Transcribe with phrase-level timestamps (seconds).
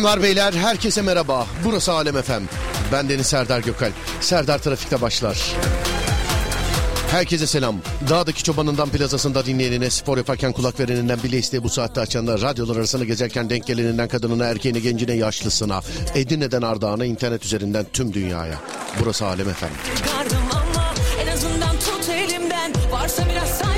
[0.00, 1.46] Hanımlar beyler herkese merhaba.
[1.64, 2.42] Burası Alem Efem.
[2.92, 3.92] Ben Deniz Serdar Gökalp.
[4.20, 5.38] Serdar Trafik'te başlar.
[7.10, 7.76] Herkese selam.
[8.08, 13.04] Dağdaki çobanından plazasında dinleyenine, spor yaparken kulak vereninden bile isteği bu saatte açanlar, radyolar arasında
[13.04, 15.80] gezerken denk geleninden kadınına, erkeğine, gencine, yaşlısına,
[16.14, 18.58] Edirne'den Ardahan'a, internet üzerinden tüm dünyaya.
[19.00, 19.70] Burası Alem Efem.
[22.92, 23.69] Varsa biraz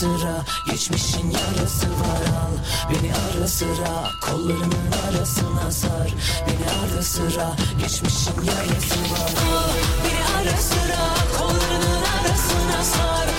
[0.00, 2.54] sıra geçmişin yarası var al.
[2.90, 6.14] Beni ara sıra kollarının arasına sar.
[6.46, 9.70] Beni ara sıra geçmişin yarası var al.
[10.04, 13.29] Beni ara sıra kollarının arasına sar.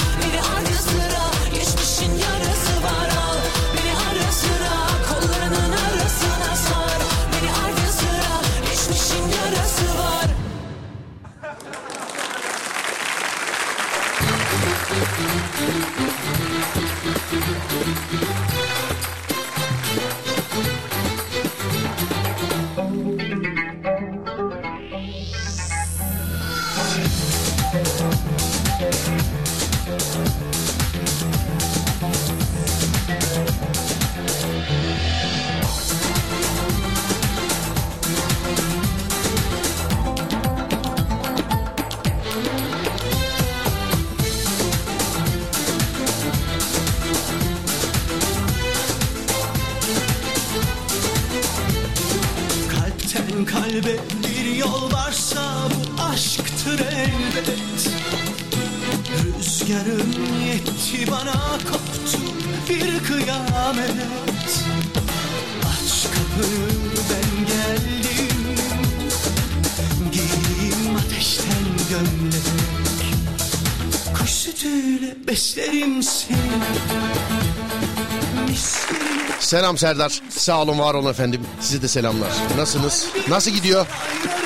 [79.52, 80.22] Selam Serdar.
[80.30, 81.42] Sağ olun var olun efendim.
[81.62, 82.30] Size de selamlar.
[82.58, 83.08] Nasılsınız?
[83.30, 83.86] Nasıl gidiyor?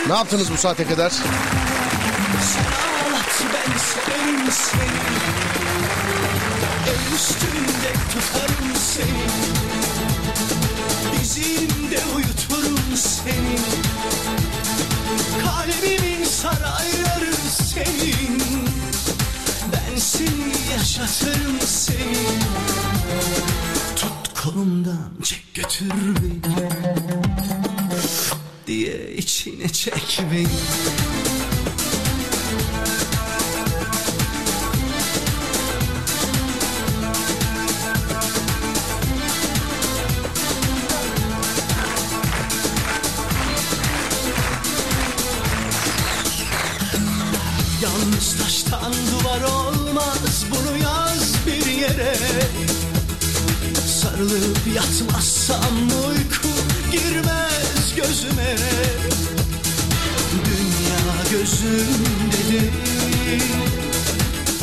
[0.07, 1.11] Ne yaptınız bu saate kadar?
[7.15, 7.93] Üstünde
[17.55, 18.15] senin
[19.73, 22.44] Ben seni yaşatırım seni
[24.55, 26.69] kolumdan çek götür beni
[28.67, 30.47] diye içine çek beni
[54.15, 55.75] Sarılıp yatmazsam
[56.07, 56.47] uyku
[56.91, 58.55] girmez gözüme.
[60.45, 62.71] Dünya gözümde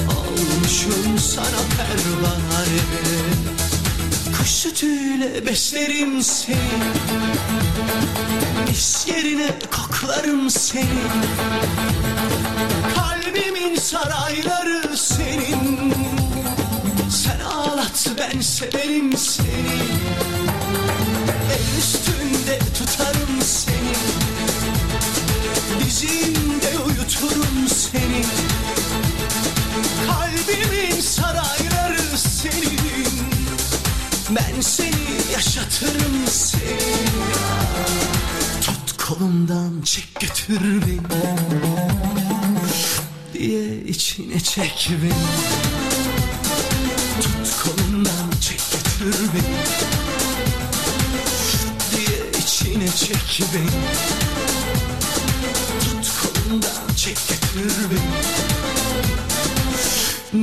[0.08, 2.80] Olmuşum sana pervane.
[4.38, 6.56] Kuş sütüyle beslerim seni.
[8.68, 11.02] Mis yerine koklarım seni.
[12.94, 14.91] Kalbimin sarayları
[18.62, 19.82] severim seni.
[21.52, 23.94] El üstünde tutarım seni.
[25.84, 28.24] Dizimde uyuturum seni.
[30.06, 33.06] Kalbimin sarayları senin.
[34.30, 36.78] Ben seni yaşatırım seni.
[38.60, 41.36] Tut kolumdan çek götür beni.
[43.34, 45.12] Diye içine çek beni.
[47.22, 47.81] Tut kolumdan
[49.04, 49.42] götür beni
[51.96, 53.70] diye içine çek beni
[55.80, 58.12] Tut kolumdan çek götür beni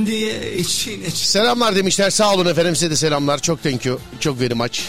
[0.06, 2.10] diye içine Selamlar demişler.
[2.10, 3.38] Sağ olun efendim size de selamlar.
[3.38, 4.00] Çok thank you.
[4.20, 4.80] Çok very much.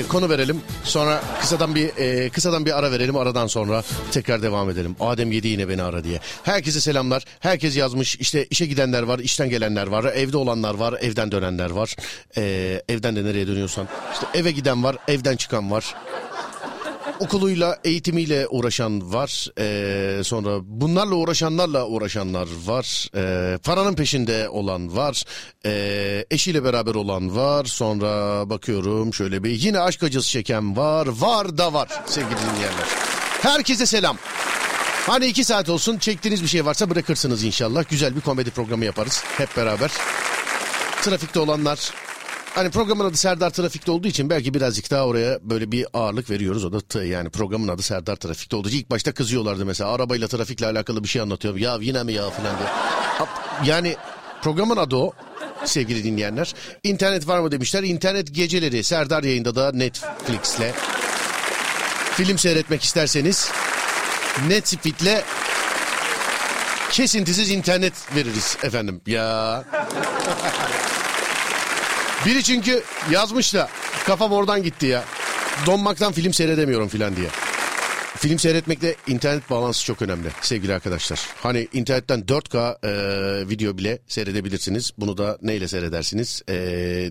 [0.00, 0.60] Ee, konu verelim.
[0.84, 3.16] Sonra kısadan bir e, kısadan bir ara verelim.
[3.16, 3.82] Aradan sonra
[4.12, 4.96] tekrar devam edelim.
[5.00, 6.20] Adem yedi yine beni ara diye.
[6.42, 7.24] Herkese selamlar.
[7.40, 8.16] Herkes yazmış.
[8.16, 11.96] İşte işe gidenler var, işten gelenler var, evde olanlar var, evden dönenler var.
[12.36, 13.88] Ee, evden de nereye dönüyorsan.
[14.12, 15.94] İşte eve giden var, evden çıkan var.
[17.20, 19.46] Okuluyla, eğitimiyle uğraşan var.
[19.58, 23.08] Ee, sonra bunlarla uğraşanlarla uğraşanlar var.
[23.16, 25.24] Ee, paranın peşinde olan var.
[25.66, 27.64] Ee, eşiyle beraber olan var.
[27.64, 28.10] Sonra
[28.50, 31.06] bakıyorum şöyle bir yine aşk acısı çeken var.
[31.06, 32.86] Var da var sevgili dinleyenler.
[33.42, 34.16] Herkese selam.
[35.06, 37.84] Hani iki saat olsun çektiğiniz bir şey varsa bırakırsınız inşallah.
[37.90, 39.90] Güzel bir komedi programı yaparız hep beraber.
[41.02, 41.90] Trafikte olanlar
[42.54, 46.64] Hani programın adı Serdar Trafik'te olduğu için belki birazcık daha oraya böyle bir ağırlık veriyoruz.
[46.64, 49.90] O da t- yani programın adı Serdar Trafik'te olduğu için ilk başta kızıyorlardı mesela.
[49.90, 51.56] Arabayla trafikle alakalı bir şey anlatıyor.
[51.56, 52.68] Ya yine mi ya falan diye.
[53.64, 53.96] Yani
[54.42, 55.12] programın adı o
[55.64, 56.54] sevgili dinleyenler.
[56.82, 57.82] İnternet var mı demişler.
[57.82, 60.74] İnternet geceleri Serdar yayında da Netflix'le.
[62.16, 63.50] Film seyretmek isterseniz
[64.48, 65.24] Netflix'le
[66.90, 69.00] kesintisiz internet veririz efendim.
[69.06, 69.64] Ya
[72.26, 73.68] biri çünkü yazmış da
[74.06, 75.04] kafam oradan gitti ya.
[75.66, 77.28] Donmaktan film seyredemiyorum filan diye.
[78.16, 81.20] Film seyretmekte internet bağlantısı çok önemli sevgili arkadaşlar.
[81.42, 84.90] Hani internetten 4K e, video bile seyredebilirsiniz.
[84.98, 86.42] Bunu da neyle seyredersiniz?
[86.48, 86.54] E,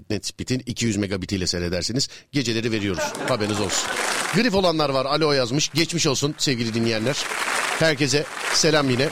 [0.10, 2.10] Netspeed'in 200 megabit ile seyredersiniz.
[2.32, 3.04] Geceleri veriyoruz.
[3.28, 3.90] Haberiniz olsun.
[4.36, 5.06] Grif olanlar var.
[5.06, 5.70] Alo yazmış.
[5.74, 7.26] Geçmiş olsun sevgili dinleyenler.
[7.80, 8.24] Herkese
[8.54, 9.10] selam yine.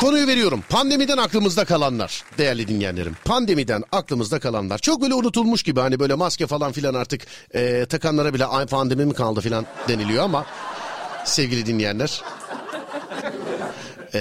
[0.00, 0.64] Konuyu veriyorum.
[0.68, 3.16] Pandemiden aklımızda kalanlar değerli dinleyenlerim.
[3.24, 4.78] Pandemiden aklımızda kalanlar.
[4.78, 9.04] Çok böyle unutulmuş gibi hani böyle maske falan filan artık e, takanlara bile ay pandemi
[9.04, 10.46] mi kaldı filan deniliyor ama
[11.24, 12.22] sevgili dinleyenler.
[14.14, 14.20] E,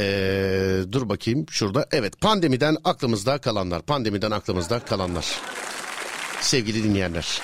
[0.92, 1.86] dur bakayım şurada.
[1.92, 3.82] Evet pandemiden aklımızda kalanlar.
[3.82, 5.26] Pandemiden aklımızda kalanlar.
[6.42, 7.42] Sevgili dinleyenler.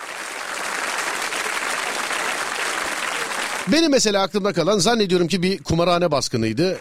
[3.68, 6.80] Benim mesela aklımda kalan zannediyorum ki bir kumarhane baskınıydı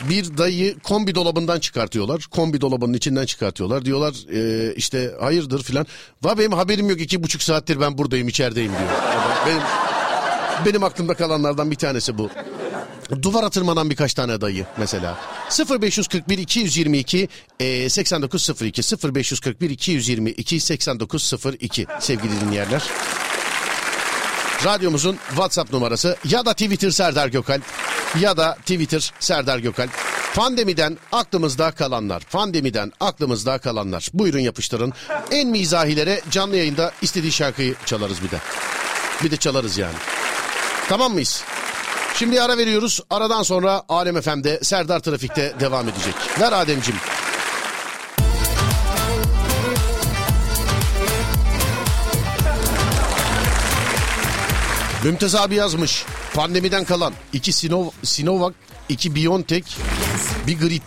[0.00, 2.26] bir dayıyı kombi dolabından çıkartıyorlar.
[2.30, 3.84] Kombi dolabının içinden çıkartıyorlar.
[3.84, 5.86] Diyorlar e, işte hayırdır filan.
[6.22, 8.90] Va benim haberim yok iki buçuk saattir ben buradayım içerideyim diyor.
[9.46, 9.62] Benim,
[10.66, 12.30] benim aklımda kalanlardan bir tanesi bu.
[13.22, 15.18] Duvara tırmanan birkaç tane dayı mesela.
[15.82, 17.28] 0541 222
[17.60, 18.82] e, 8902
[19.14, 22.82] 0541 222 8902 sevgili dinleyenler.
[24.64, 27.60] Radyomuzun WhatsApp numarası ya da Twitter Serdar Gökal
[28.20, 29.88] ya da Twitter Serdar Gökal.
[30.34, 34.08] Pandemiden aklımızda kalanlar, pandemiden aklımızda kalanlar.
[34.14, 34.92] Buyurun yapıştırın.
[35.30, 38.38] En mizahilere canlı yayında istediği şarkıyı çalarız bir de.
[39.24, 39.94] Bir de çalarız yani.
[40.88, 41.42] Tamam mıyız?
[42.14, 43.00] Şimdi ara veriyoruz.
[43.10, 46.14] Aradan sonra Alem FM'de Serdar Trafik'te devam edecek.
[46.40, 46.94] Ver Ademcim.
[55.04, 56.04] Mümtaz abi yazmış.
[56.34, 58.54] Pandemiden kalan iki Sinov Sinovac,
[58.88, 59.66] iki Biontech,
[60.46, 60.82] bir grip.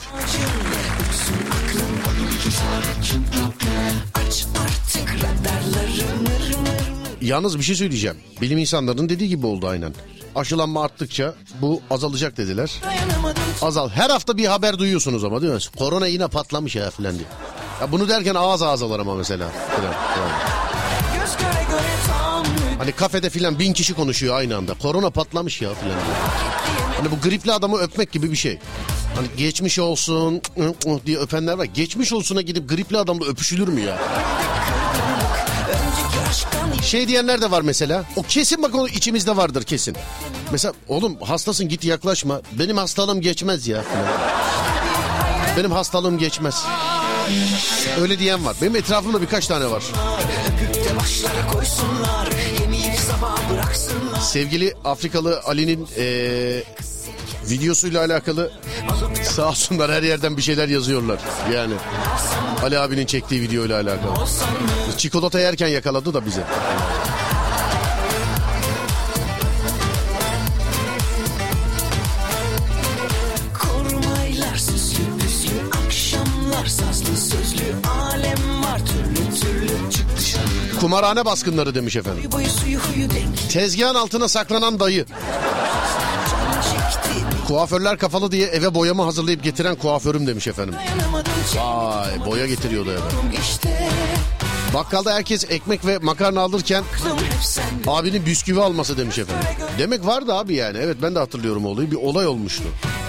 [7.21, 8.17] Yalnız bir şey söyleyeceğim.
[8.41, 9.93] Bilim insanlarının dediği gibi oldu aynen.
[10.35, 12.71] Aşılanma arttıkça bu azalacak dediler.
[13.61, 13.89] Azal.
[13.89, 15.59] Her hafta bir haber duyuyorsunuz ama değil mi?
[15.77, 17.27] Korona yine patlamış ya filan diye.
[17.81, 19.49] Ya bunu derken ağız ağzalar ama mesela.
[19.49, 20.50] Falan, falan.
[22.81, 24.73] Hani kafede filan bin kişi konuşuyor aynı anda.
[24.73, 25.95] Korona patlamış ya filan.
[26.97, 28.59] Hani bu gripli adamı öpmek gibi bir şey.
[29.15, 30.41] Hani geçmiş olsun
[31.05, 31.65] diye öpenler var.
[31.65, 33.99] Geçmiş olsuna gidip gripli adamla öpüşülür mü ya?
[36.83, 38.03] Şey diyenler de var mesela.
[38.15, 39.95] O kesin bak o içimizde vardır kesin.
[40.51, 42.41] Mesela oğlum hastasın git yaklaşma.
[42.59, 43.83] Benim hastalığım geçmez ya.
[45.57, 46.65] Benim hastalığım geçmez.
[48.01, 48.55] Öyle diyen var.
[48.61, 49.83] Benim etrafımda birkaç tane var.
[50.99, 52.29] başlara koysunlar
[54.21, 56.63] Sevgili Afrikalı Ali'nin eee,
[57.49, 58.51] videosuyla alakalı
[59.23, 61.19] sağ olsunlar her yerden bir şeyler yazıyorlar.
[61.53, 61.73] Yani
[62.63, 64.27] Ali abinin çektiği videoyla alakalı.
[64.97, 66.41] Çikolata yerken yakaladı da bizi.
[80.81, 82.29] Kumarhane baskınları demiş efendim.
[83.49, 85.05] Tezgahın altına saklanan dayı.
[87.47, 90.75] Kuaförler kafalı diye eve boyama hazırlayıp getiren kuaförüm demiş efendim.
[91.55, 92.99] Vay boya getiriyordu eve.
[94.73, 96.83] Bakkalda herkes ekmek ve makarna alırken
[97.87, 99.47] abinin bisküvi alması demiş efendim.
[99.79, 100.77] Demek vardı abi yani.
[100.81, 101.91] Evet ben de hatırlıyorum olayı.
[101.91, 102.63] Bir olay olmuştu.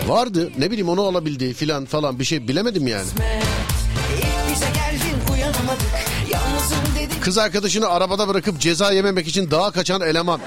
[0.07, 3.07] Vardı ne bileyim onu alabildi filan falan bir şey bilemedim yani.
[7.25, 10.41] Kız arkadaşını arabada bırakıp ceza yememek için dağa kaçan eleman.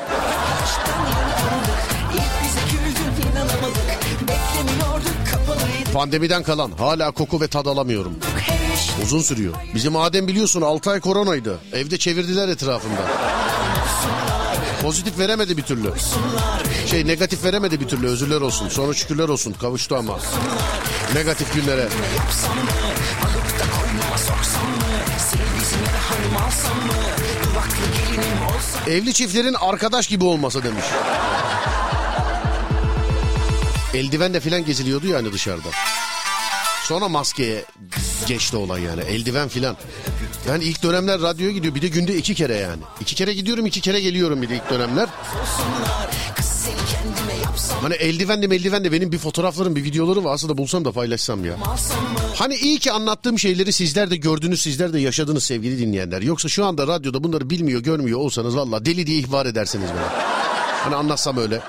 [5.94, 8.14] Pandemiden kalan hala koku ve tad alamıyorum.
[9.04, 9.54] Uzun sürüyor.
[9.76, 11.60] Bizim Adem biliyorsun 6 ay koronaydı.
[11.74, 13.02] Evde çevirdiler etrafında.
[14.82, 15.94] Pozitif veremedi bir türlü.
[16.88, 18.70] Şey negatif veremedi bir türlü özürler olsun.
[18.70, 20.20] Sonra şükürler olsun kavuştu ama.
[21.16, 21.88] Negatif günlere.
[28.88, 30.86] Evli çiftlerin arkadaş gibi olması demiş.
[33.94, 35.68] Eldivenle filan geziliyordu yani dışarıda.
[36.84, 37.66] Sonra maskeye
[38.28, 39.02] geçti olay yani.
[39.02, 39.78] Eldiven filan.
[40.50, 41.76] Ben ilk dönemler radyoya gidiyor.
[41.76, 42.82] Bir de günde iki kere yani.
[43.02, 45.10] İki kere gidiyorum iki kere geliyorum bir de ilk dönemler.
[46.28, 46.55] Yapsam
[47.82, 51.56] Hani eldivenli eldivenli benim bir fotoğraflarım bir videoları varsa da bulsam da paylaşsam ya.
[52.36, 56.22] Hani iyi ki anlattığım şeyleri sizler de gördünüz sizler de yaşadınız sevgili dinleyenler.
[56.22, 60.20] Yoksa şu anda radyoda bunları bilmiyor görmüyor olsanız valla deli diye ihbar edersiniz beni.
[60.84, 61.62] Hani anlatsam öyle.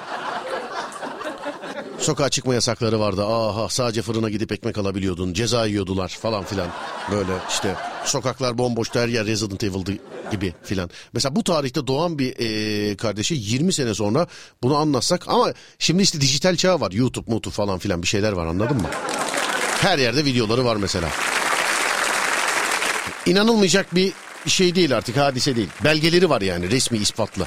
[1.99, 3.25] Sokağa çıkma yasakları vardı.
[3.27, 5.33] Aha sadece fırına gidip ekmek alabiliyordun.
[5.33, 6.69] Ceza yiyordular falan filan.
[7.11, 7.75] Böyle işte
[8.05, 9.93] sokaklar bomboştu her yer Resident Evil'dı
[10.31, 10.91] gibi filan.
[11.13, 14.27] Mesela bu tarihte doğan bir eee, kardeşi 20 sene sonra
[14.63, 16.93] bunu anlatsak ama şimdi işte dijital çağ var.
[16.93, 18.89] YouTube, YouTube falan filan bir şeyler var anladın mı?
[19.81, 21.09] Her yerde videoları var mesela.
[23.27, 24.13] İnanılmayacak bir
[24.47, 25.69] şey değil artık hadise değil.
[25.85, 27.45] Belgeleri var yani resmi ispatlı.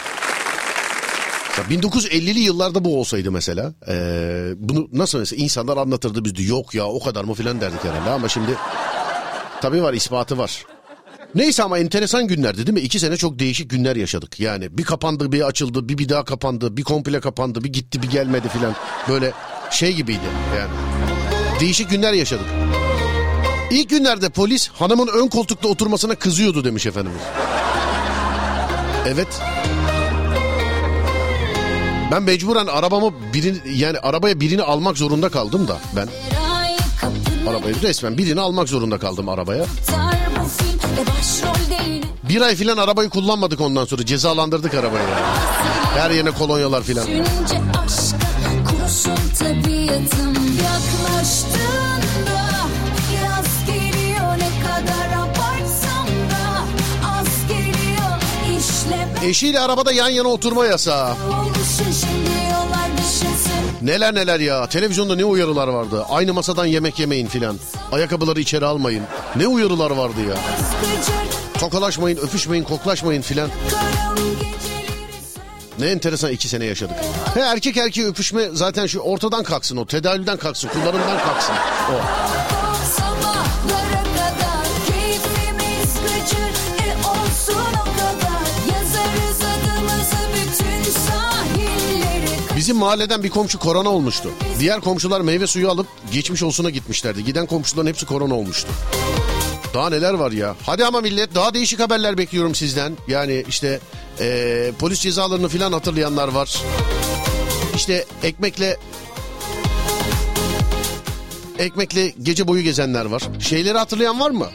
[1.58, 3.96] Ya 1950'li yıllarda bu olsaydı mesela eee,
[4.58, 8.10] bunu nasıl mesela insanlar anlatırdı biz de yok ya o kadar mı filan derdik herhalde
[8.10, 8.52] ama şimdi
[9.62, 10.66] tabii var ispatı var.
[11.36, 12.80] Neyse ama enteresan günlerdi değil mi?
[12.80, 14.40] İki sene çok değişik günler yaşadık.
[14.40, 18.10] Yani bir kapandı bir açıldı bir bir daha kapandı bir komple kapandı bir gitti bir
[18.10, 18.76] gelmedi filan.
[19.10, 19.32] Böyle
[19.72, 20.20] şey gibiydi
[20.58, 20.72] yani.
[21.60, 22.46] Değişik günler yaşadık.
[23.72, 27.22] İlk günlerde polis hanımın ön koltukta oturmasına kızıyordu demiş efendimiz.
[29.08, 29.28] Evet.
[32.12, 36.08] Ben mecburen arabamı birini yani arabaya birini almak zorunda kaldım da ben
[37.50, 39.66] arabayı resmen birini almak zorunda kaldım arabaya.
[42.30, 45.04] Bir ay filan arabayı kullanmadık ondan sonra cezalandırdık arabayı.
[45.04, 45.22] yani.
[46.00, 47.06] Her yerine kolonyalar filan.
[59.24, 61.16] Eşiyle arabada yan yana oturma yasağı.
[63.82, 64.68] Neler neler ya.
[64.68, 66.06] Televizyonda ne uyarılar vardı.
[66.10, 67.58] Aynı masadan yemek yemeyin filan.
[67.92, 69.04] Ayakkabıları içeri almayın.
[69.36, 70.36] Ne uyarılar vardı ya.
[71.60, 73.50] Tokalaşmayın, öpüşmeyin, koklaşmayın filan.
[75.80, 76.96] Ne enteresan iki sene yaşadık.
[77.34, 79.86] He, erkek erkeğe öpüşme zaten şu ortadan kalksın o.
[79.86, 81.56] Tedavülden kalksın, kullanımdan kalksın.
[81.92, 82.59] O.
[92.70, 94.30] Bizim mahalleden bir komşu korona olmuştu.
[94.60, 97.24] Diğer komşular meyve suyu alıp geçmiş olsuna gitmişlerdi.
[97.24, 98.70] Giden komşuların hepsi korona olmuştu.
[99.74, 100.56] Daha neler var ya.
[100.66, 102.98] Hadi ama millet daha değişik haberler bekliyorum sizden.
[103.08, 103.80] Yani işte
[104.20, 106.58] eee, polis cezalarını filan hatırlayanlar var.
[107.76, 108.78] İşte ekmekle
[111.60, 113.24] ekmekle gece boyu gezenler var.
[113.40, 114.48] Şeyleri hatırlayan var mı?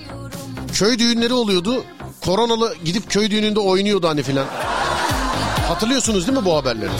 [0.72, 1.84] Köy düğünleri oluyordu.
[2.24, 4.46] Koronalı gidip köy düğününde oynuyordu hani filan.
[5.68, 6.90] Hatırlıyorsunuz değil mi bu haberleri?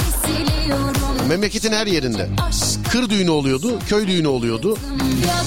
[1.29, 2.29] Memleketin her yerinde.
[2.91, 4.79] Kır düğünü oluyordu, köy düğünü oluyordu.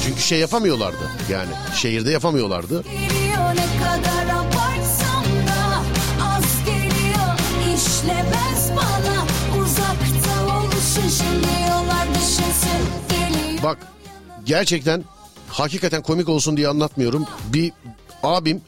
[0.05, 1.11] Çünkü şey yapamıyorlardı.
[1.31, 2.83] Yani şehirde yapamıyorlardı.
[13.63, 13.77] Bak
[14.45, 15.03] gerçekten
[15.49, 17.25] hakikaten komik olsun diye anlatmıyorum.
[17.53, 17.71] Bir
[18.23, 18.61] abim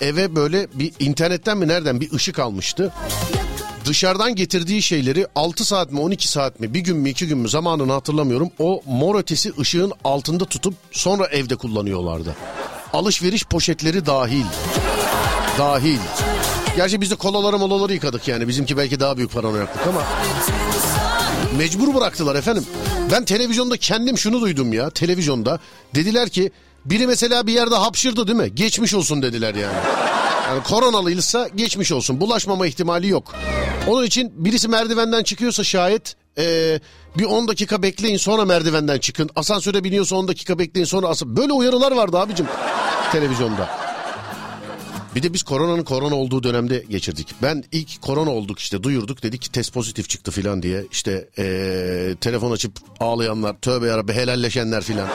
[0.00, 2.92] eve böyle bir internetten mi nereden bir ışık almıştı.
[3.88, 7.48] Dışarıdan getirdiği şeyleri 6 saat mi 12 saat mi bir gün mü iki gün mü
[7.48, 8.50] zamanını hatırlamıyorum.
[8.58, 12.36] O mor ötesi ışığın altında tutup sonra evde kullanıyorlardı.
[12.92, 14.44] Alışveriş poşetleri dahil.
[15.58, 15.98] Dahil.
[16.76, 18.48] Gerçi biz de kolaları molaları yıkadık yani.
[18.48, 20.02] Bizimki belki daha büyük paranoyaklık ama.
[21.58, 22.66] Mecbur bıraktılar efendim.
[23.12, 24.90] Ben televizyonda kendim şunu duydum ya.
[24.90, 25.58] Televizyonda
[25.94, 26.50] dediler ki
[26.84, 28.54] biri mesela bir yerde hapşırdı değil mi?
[28.54, 29.76] Geçmiş olsun dediler yani.
[30.48, 32.20] Yani koronalıysa geçmiş olsun.
[32.20, 33.34] Bulaşmama ihtimali yok.
[33.86, 36.80] Onun için birisi merdivenden çıkıyorsa şayet eee,
[37.18, 39.30] bir 10 dakika bekleyin sonra merdivenden çıkın.
[39.36, 42.46] Asansöre biniyorsa 10 dakika bekleyin sonra asa- Böyle uyarılar vardı abicim
[43.12, 43.68] televizyonda.
[45.14, 47.28] Bir de biz koronanın korona olduğu dönemde geçirdik.
[47.42, 50.84] Ben ilk korona olduk işte duyurduk dedik ki test pozitif çıktı filan diye.
[50.92, 55.08] İşte eee, telefon açıp ağlayanlar tövbe yarabbi helalleşenler filan.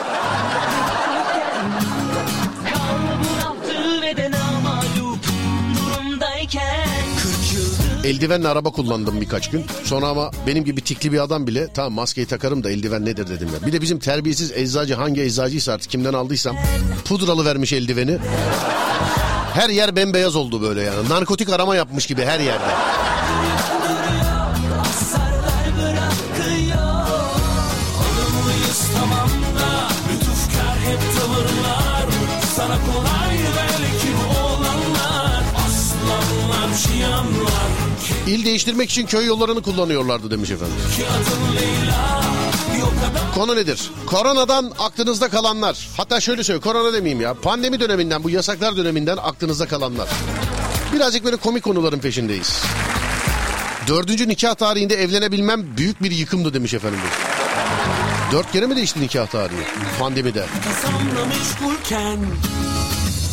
[8.04, 9.64] Eldivenle araba kullandım birkaç gün.
[9.84, 13.48] Sonra ama benim gibi tikli bir adam bile tamam maskeyi takarım da eldiven nedir dedim
[13.60, 13.66] ya.
[13.66, 16.56] Bir de bizim terbiyesiz eczacı hangi eczacıysa artık kimden aldıysam
[17.04, 18.18] pudralı vermiş eldiveni.
[19.54, 21.08] Her yer bembeyaz oldu böyle yani.
[21.08, 22.64] Narkotik arama yapmış gibi her yerde.
[38.26, 40.74] İl değiştirmek için köy yollarını kullanıyorlardı demiş efendim.
[43.34, 43.90] Konu nedir?
[44.06, 45.88] Koronadan aklınızda kalanlar.
[45.96, 47.34] Hatta şöyle söyleyeyim korona demeyeyim ya.
[47.34, 50.08] Pandemi döneminden bu yasaklar döneminden aklınızda kalanlar.
[50.94, 52.62] Birazcık böyle komik konuların peşindeyiz.
[53.88, 57.00] Dördüncü nikah tarihinde evlenebilmem büyük bir yıkımdı demiş efendim.
[58.32, 59.64] Dört kere mi değişti nikah tarihi
[59.98, 60.46] pandemide?
[60.64, 62.18] Kasamla meşgulken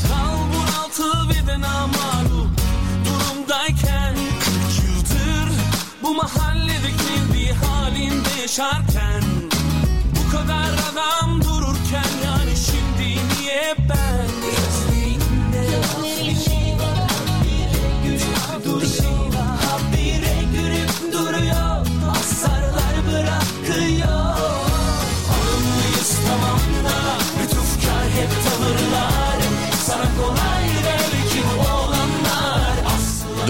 [0.08, 1.62] Kalbur altı ve de
[6.22, 9.24] bu mahalledeki bir halinde yaşarken
[10.16, 14.31] Bu kadar adam dururken yani şimdi niye ben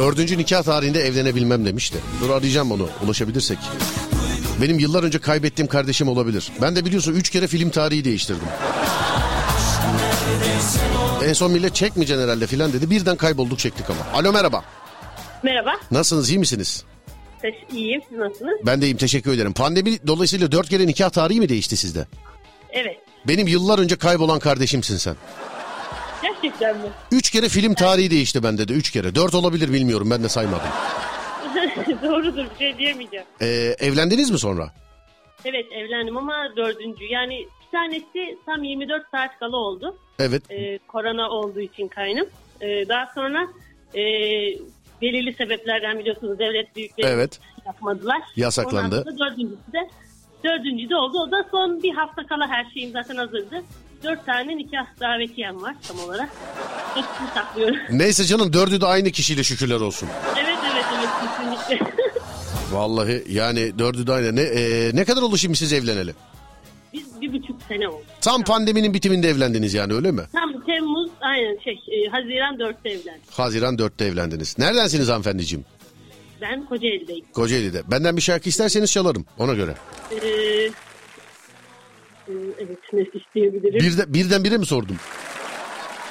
[0.01, 1.97] Dördüncü nikah tarihinde evlenebilmem demişti.
[2.21, 3.57] Dur arayacağım onu ulaşabilirsek.
[4.61, 6.51] Benim yıllar önce kaybettiğim kardeşim olabilir.
[6.61, 8.43] Ben de biliyorsun üç kere film tarihi değiştirdim.
[11.25, 12.89] En son millet çekmeyeceksin herhalde filan dedi.
[12.89, 14.19] Birden kaybolduk çektik ama.
[14.19, 14.63] Alo merhaba.
[15.43, 16.83] Merhaba, Nasılsınız iyi misiniz?
[17.43, 18.01] teş- iyiyim.
[18.09, 18.59] Siz nasılsınız?
[18.65, 19.53] Ben de iyiyim teşekkür ederim.
[19.53, 22.07] Pandemi dolayısıyla dört kere nikah tarihi mi değişti sizde?
[22.71, 22.97] Evet.
[23.27, 25.15] Benim yıllar önce kaybolan kardeşimsin sen.
[26.41, 26.89] Gerçekten mi?
[27.11, 29.15] Üç kere film tarihi değişti bende de üç kere.
[29.15, 30.67] Dört olabilir bilmiyorum ben de saymadım.
[32.03, 33.25] Doğrudur, bir şey diyemeyeceğim.
[33.41, 33.45] Ee,
[33.79, 34.71] evlendiniz mi sonra?
[35.45, 37.05] Evet, evlendim ama dördüncü.
[37.05, 39.97] Yani bir tanesi tam 24 saat kala oldu.
[40.19, 40.51] Evet.
[40.51, 42.27] Ee, korona olduğu için kaynım.
[42.61, 43.47] Ee, daha sonra
[43.95, 44.01] e,
[45.01, 47.39] belirli sebeplerden biliyorsunuz devlet büyükleri Evet.
[47.65, 48.21] yapmadılar.
[48.35, 48.99] Yasaklandı.
[48.99, 49.89] Ondan sonra dördüncüsü de
[50.43, 51.17] dördüncü de oldu.
[51.19, 53.63] O da son bir hafta kala her şeyim zaten hazırdı.
[54.03, 56.29] Dört tane nikah davetiyem var tam olarak.
[56.95, 57.75] Hepsini saklıyorum.
[57.97, 60.09] Neyse canım dördü de aynı kişiyle şükürler olsun.
[60.39, 61.91] evet evet evet kesinlikle.
[62.71, 64.35] Vallahi yani dördü de aynı.
[64.35, 66.13] Ne, e, ne kadar oldu şimdi siz evleneli?
[66.93, 68.03] Biz bir buçuk sene oldu.
[68.21, 70.21] Tam pandeminin bitiminde evlendiniz yani öyle mi?
[70.33, 73.21] Tam Temmuz aynen şey e, Haziran 4'te evlendim.
[73.31, 74.59] Haziran 4'te evlendiniz.
[74.59, 75.65] Neredensiniz hanımefendiciğim?
[76.41, 77.25] Ben Kocaeli'deyim.
[77.33, 77.81] Kocaeli'de.
[77.91, 79.75] Benden bir şarkı isterseniz çalarım ona göre.
[80.11, 80.17] Ee,
[82.59, 83.79] evet ne isteyebilirim.
[83.79, 84.95] Birden, birden bire mi sordum?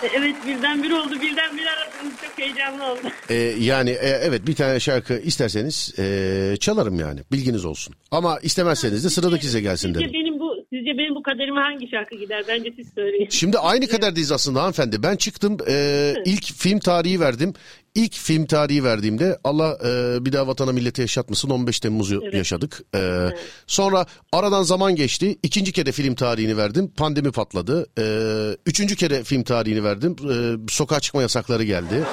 [0.03, 3.01] E, Evet birden bir oldu birden bir aradınız çok heyecanlı oldu.
[3.31, 7.95] Ee, yani e, evet bir tane şarkı isterseniz e, çalarım yani bilginiz olsun.
[8.11, 10.11] Ama istemezseniz de sıradaki size gelsin dedim.
[10.15, 10.30] benim
[10.73, 12.45] sizce benim bu kaderime hangi şarkı gider?
[12.49, 13.29] Bence siz söyleyin.
[13.31, 15.03] Şimdi aynı kaderdeyiz aslında hanımefendi.
[15.03, 17.53] Ben çıktım e, ilk film tarihi verdim.
[17.95, 22.35] İlk film tarihi verdiğimde Allah e, bir daha vatana millete yaşatmasın 15 Temmuz'u Evet.
[22.35, 22.81] yaşadık.
[22.95, 23.29] E,
[23.67, 25.39] Sonra aradan zaman geçti.
[25.43, 26.93] İkinci kere film tarihini verdim.
[26.97, 27.87] Pandemi patladı.
[27.99, 28.05] E,
[28.67, 30.17] üçüncü kere film tarihini verdim.
[30.31, 30.35] E,
[30.73, 32.05] sokağa çıkma yasakları geldi.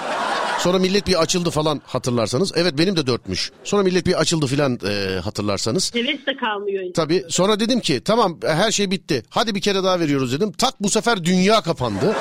[0.59, 2.51] Sonra millet bir açıldı falan hatırlarsanız.
[2.55, 3.51] Evet benim de dörtmüş.
[3.63, 5.93] Sonra millet bir açıldı filan e, hatırlarsanız.
[5.95, 6.83] Heves de kalmıyor.
[6.83, 6.93] insan.
[7.03, 9.23] Tabii sonra dedim ki tamam her şey bitti.
[9.29, 10.51] Hadi bir kere daha veriyoruz dedim.
[10.51, 12.15] Tak bu sefer dünya kapandı.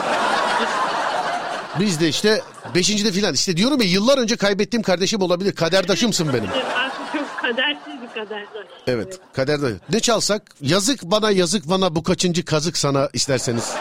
[1.80, 2.40] Biz de işte
[2.74, 5.52] beşincide filan işte diyorum ya yıllar önce kaybettiğim kardeşim olabilir.
[5.52, 6.48] Kaderdaşımsın benim.
[6.76, 8.66] Artık çok kadersiz bir kaderdaş.
[8.86, 9.72] Evet kaderdaş.
[9.92, 13.72] Ne çalsak yazık bana yazık bana bu kaçıncı kazık sana isterseniz.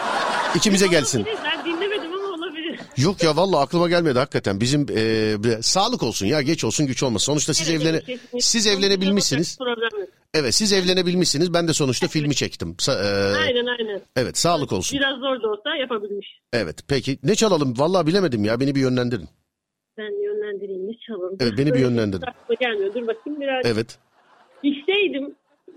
[0.54, 1.18] İkimize gelsin.
[1.20, 2.80] Olabilir, Ben dinlemedim ama olabilir.
[2.98, 4.60] Yok ya vallahi aklıma gelmedi hakikaten.
[4.60, 4.94] Bizim e,
[5.44, 7.26] bir- sağlık olsun ya geç olsun güç olmasın.
[7.32, 8.40] Sonuçta siz Evet, evlene kesinlikle.
[8.40, 9.58] siz evlenebilmişsiniz.
[10.34, 11.54] Evet siz evlenebilmişsiniz.
[11.54, 12.68] Ben de sonuçta filmi çektim.
[12.78, 14.00] Sa- e, Aynen aynen.
[14.16, 14.98] evet sağlık olsun.
[14.98, 16.38] Biraz zor da olsa yapabilmiş.
[16.52, 17.74] Evet peki ne çalalım?
[17.78, 18.60] Vallahi bilemedim ya.
[18.60, 19.28] Beni bir yönlendirin.
[19.98, 21.36] Ben yönlendireyim ne çalalım.
[21.40, 22.22] Evet, beni bir yönlendirin.
[22.22, 22.94] Aklıma gelmiyor.
[22.94, 23.66] Dur bakayım biraz.
[23.66, 23.98] Evet.
[24.62, 25.34] İşteydim.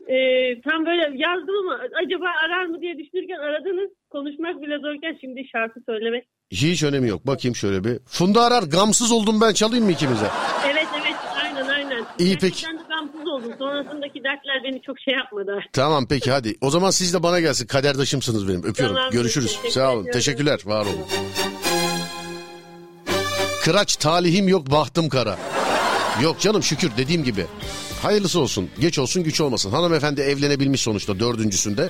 [0.07, 3.89] Ee, tam böyle yazdım ama acaba arar mı diye düşünürken aradınız.
[4.09, 6.25] Konuşmak bile zorken şimdi şarkı söylemek.
[6.51, 7.27] Hiç önemi yok.
[7.27, 7.99] Bakayım şöyle bir.
[8.05, 10.27] Funda Arar gamsız oldum ben çalayım mı ikimize?
[10.71, 12.05] Evet evet aynen aynen.
[12.19, 12.61] İyi, peki.
[12.61, 13.53] Gerçekten de gamsız oldum.
[13.59, 15.59] Sonrasındaki dertler beni çok şey yapmadı.
[15.73, 16.55] Tamam peki hadi.
[16.61, 17.67] O zaman siz de bana gelsin.
[17.67, 18.63] Kaderdaşımsınız benim.
[18.63, 18.95] Öpüyorum.
[18.95, 19.47] Tamam, Görüşürüz.
[19.51, 20.01] teşekkür Sağ olun.
[20.01, 20.11] ediyorum.
[20.19, 20.59] Teşekkürler.
[20.65, 21.05] Var olun.
[23.63, 25.37] Kıraç talihim yok bahtım kara.
[26.23, 27.45] Yok canım şükür dediğim gibi.
[28.01, 28.69] Hayırlısı olsun.
[28.79, 29.71] Geç olsun güç olmasın.
[29.71, 31.89] Hanımefendi evlenebilmiş sonuçta dördüncüsünde.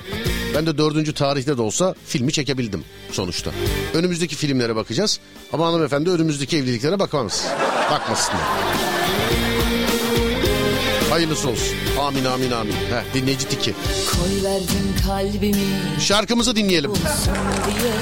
[0.54, 3.50] Ben de dördüncü tarihte de olsa filmi çekebildim sonuçta.
[3.94, 5.20] Önümüzdeki filmlere bakacağız.
[5.52, 7.46] Ama hanımefendi önümüzdeki evliliklere bakamaz.
[7.90, 8.40] Bakmasınlar.
[11.10, 11.74] Hayırlısı olsun.
[12.00, 12.72] Amin amin amin.
[12.72, 13.74] Heh, dinleyici tiki.
[14.12, 15.56] Koy verdim kalbimi
[16.00, 16.92] Şarkımızı dinleyelim.
[16.94, 17.92] diye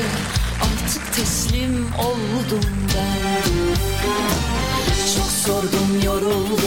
[0.62, 3.42] Artık teslim oldum ben
[5.16, 6.59] Çok sordum yoruldum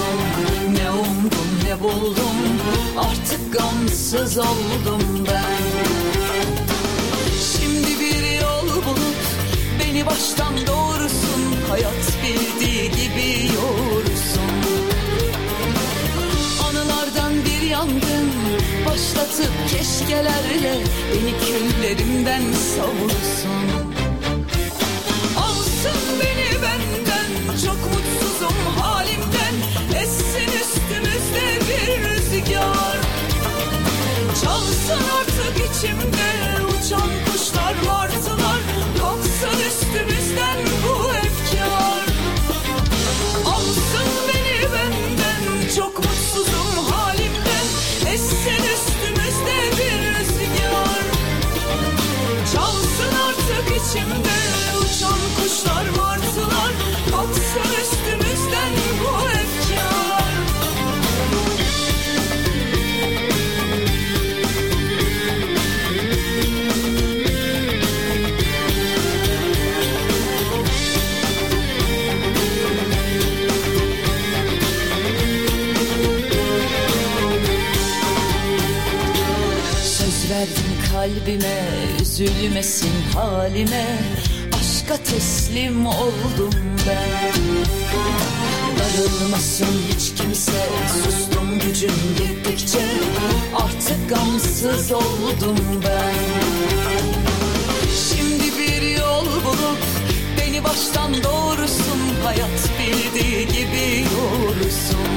[0.92, 2.38] Ne umdum ne buldum
[2.98, 5.62] Artık gamsız oldum ben.
[7.52, 9.22] Şimdi bir yol bulup
[9.80, 11.42] Beni baştan doğrusun.
[11.70, 14.52] Hayat bildiği gibi yoğursun
[16.70, 18.32] Anılardan bir yangın
[18.86, 20.76] Başlatıp keşkelerle
[21.14, 22.42] Beni küllerimden
[22.76, 23.94] savursun.
[25.38, 26.41] Alsın beni
[34.44, 36.32] Çalsın artık içimde
[36.68, 38.11] Uçan kuşlar martılar
[89.22, 90.70] Darılmasın hiç kimse.
[91.04, 92.80] Sustum gücüm gittikçe
[93.56, 96.16] Artık gamsız oldum ben.
[98.10, 99.84] Şimdi bir yol bulup
[100.38, 102.00] beni baştan doğrusun.
[102.24, 105.12] Hayat bildiği gibi yoğursun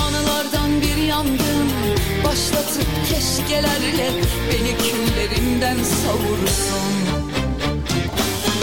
[0.00, 1.70] Anılardan bir yangın
[2.24, 4.10] Başlatıp keşkelerle
[4.48, 6.92] Beni küllerimden savursun.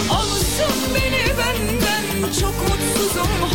[0.10, 2.34] Alsın beni benden.
[2.41, 2.79] Çok mutsuzum
[3.20, 3.49] 속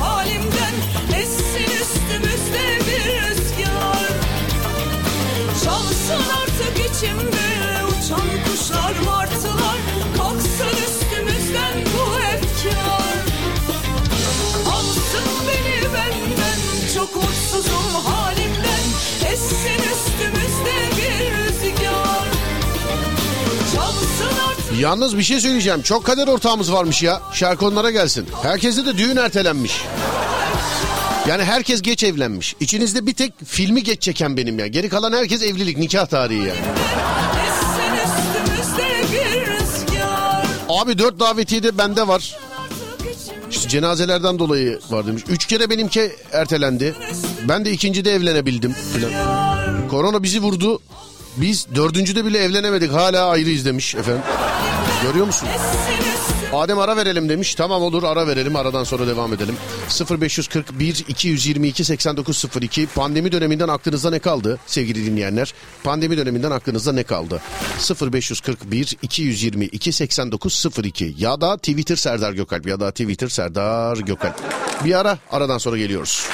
[24.81, 25.83] Yalnız bir şey söyleyeceğim.
[25.83, 27.23] Çok kader ortağımız varmış ya.
[27.33, 28.27] Şarkı onlara gelsin.
[28.43, 29.83] Herkeste de düğün ertelenmiş.
[31.29, 32.57] Yani herkes geç evlenmiş.
[32.61, 34.67] İçinizde bir tek filmi geç çeken benim ya.
[34.67, 36.55] Geri kalan herkes evlilik, nikah tarihi ya.
[37.47, 42.37] Essin üstümüzde bir rüzgar Abi dört davetiye de bende var.
[43.51, 45.23] İşte cenazelerden dolayı var demiş.
[45.29, 46.95] Üç kere benimki ertelendi.
[47.49, 48.73] Ben de ikincide evlenebildim.
[48.73, 49.89] Falan.
[49.89, 50.81] Korona bizi vurdu.
[51.37, 52.93] Biz dördüncüde bile evlenemedik.
[52.93, 54.23] Hala ayrıyız demiş efendim.
[55.05, 55.49] Görüyor musun?
[56.53, 57.55] Adem ara verelim demiş.
[57.55, 58.57] Tamam olur ara verelim.
[58.57, 59.57] Aradan sonra devam edelim.
[60.21, 65.55] 0541 222 8902 pandemi döneminden aklınızda ne kaldı sevgili dinleyenler?
[65.83, 67.41] Pandemi döneminden aklınızda ne kaldı?
[68.13, 74.41] 0541 222 8902 ya da Twitter Serdar Gökalp ya da Twitter Serdar Gökalp.
[74.85, 76.27] Bir ara aradan sonra geliyoruz.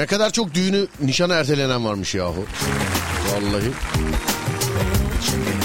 [0.00, 2.44] Ne kadar çok düğünü nişana ertelenen varmış yahu.
[3.32, 3.70] Vallahi.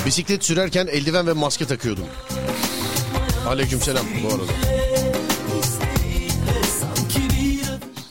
[0.05, 2.03] Bisiklet sürerken eldiven ve maske takıyordum.
[3.47, 4.51] Aleykümselam bu arada.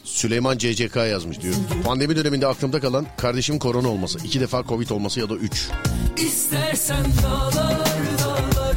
[0.05, 1.55] Süleyman CCK yazmış diyor.
[1.85, 4.19] Pandemi döneminde aklımda kalan kardeşim korona olması.
[4.19, 5.69] iki defa covid olması ya da üç.
[6.17, 7.81] İstersen dağlar
[8.19, 8.75] dağlar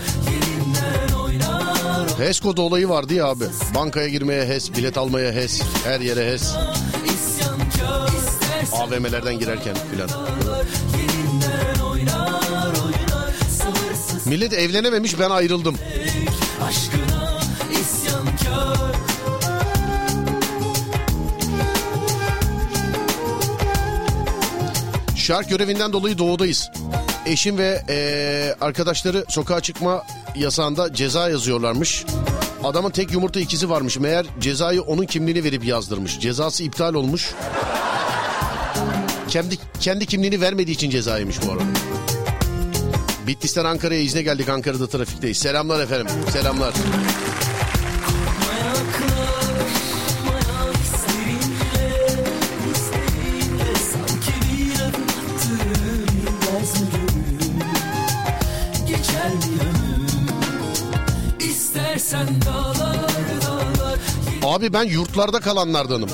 [2.18, 3.44] HES kodu olayı vardı ya abi.
[3.76, 6.56] Bankaya girmeye HES, bilet almaya HES, her yere HES.
[8.88, 10.10] AVM'lerden girerken filan.
[14.26, 15.76] Millet evlenememiş ben ayrıldım.
[16.64, 17.40] aşkına
[17.82, 18.96] isyankar
[25.16, 26.70] Şark görevinden dolayı doğudayız.
[27.26, 30.04] Eşim ve eee, arkadaşları sokağa çıkma
[30.36, 32.06] yasağında ceza yazıyorlarmış.
[32.64, 33.98] Adamın tek yumurta ikizi varmış.
[34.00, 36.20] Meğer cezayı onun kimliğini verip yazdırmış.
[36.20, 37.34] Cezası iptal olmuş.
[39.38, 41.64] Kendi kendi kimliğini vermediği için cezaymış bu arada.
[43.28, 44.50] Bitlis'ten Ankara'ya izne geldik.
[44.50, 45.38] Ankara'da trafikteyiz.
[45.38, 46.08] Selamlar efendim.
[46.34, 46.74] Selamlar.
[64.44, 66.10] Abi ben yurtlarda kalanlardanım.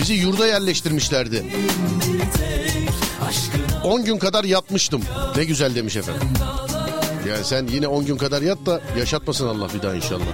[0.00, 1.44] Bizi yurda yerleştirmişlerdi.
[3.84, 5.02] 10 gün kadar yatmıştım.
[5.36, 6.28] Ne güzel demiş efendim.
[7.28, 10.24] Yani sen yine 10 gün kadar yat da yaşatmasın Allah bir daha inşallah.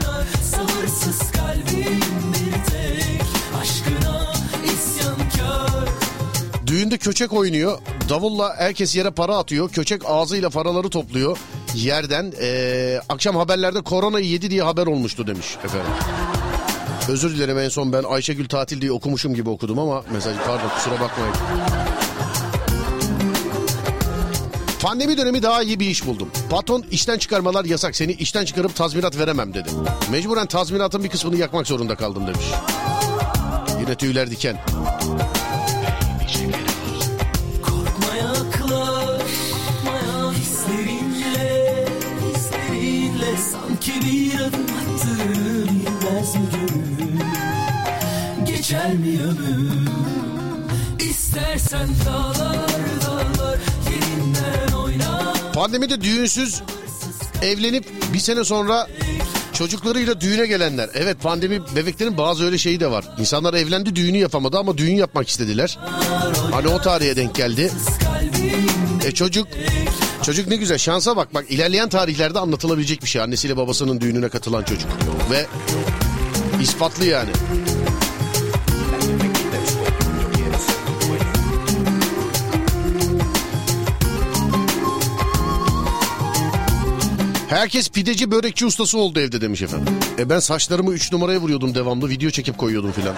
[0.43, 2.01] Sabırsız kalbim
[2.33, 3.23] bir tek
[3.63, 4.33] Aşkına
[4.65, 5.89] isyankar
[6.67, 7.79] Düğünde köçek oynuyor.
[8.09, 9.69] Davulla herkes yere para atıyor.
[9.71, 11.39] Köçek ağzıyla paraları topluyor.
[11.75, 15.93] Yerden eee, akşam haberlerde koronayı yedi diye haber olmuştu demiş efendim.
[17.09, 20.95] Özür dilerim en son ben Ayşegül tatil diye okumuşum gibi okudum ama mesaj pardon kusura
[21.01, 21.35] bakmayın.
[24.83, 26.29] Pandemi dönemi daha iyi bir iş buldum.
[26.51, 29.69] Patron işten çıkarmalar yasak seni işten çıkarıp tazminat veremem dedi.
[30.11, 32.47] Mecburen tazminatın bir kısmını yakmak zorunda kaldım demiş.
[33.81, 34.57] Yine tüyler diken.
[48.47, 49.89] Geçer mi ömrüm
[51.01, 52.40] İstersen dağlar
[55.61, 56.63] Pandemide düğünsüz
[57.43, 58.87] evlenip bir sene sonra
[59.53, 60.91] çocuklarıyla düğüne gelenler.
[60.95, 63.05] Evet pandemi bebeklerin bazı öyle şeyi de var.
[63.19, 65.79] İnsanlar evlendi düğünü yapamadı ama düğün yapmak istediler.
[66.53, 67.73] Hani o tarihe denk geldi.
[69.05, 69.49] E çocuk
[70.23, 73.23] çocuk ne güzel şansa bak bak ilerleyen tarihlerde anlatılabilecek bir şey.
[73.23, 74.91] Annesiyle babasının düğününe katılan çocuk.
[75.31, 75.47] Ve
[76.63, 77.31] ispatlı yani.
[87.51, 89.95] Herkes pideci börekçi ustası oldu evde demiş efendim.
[90.19, 93.17] E ben saçlarımı 3 numaraya vuruyordum devamlı video çekip koyuyordum filan.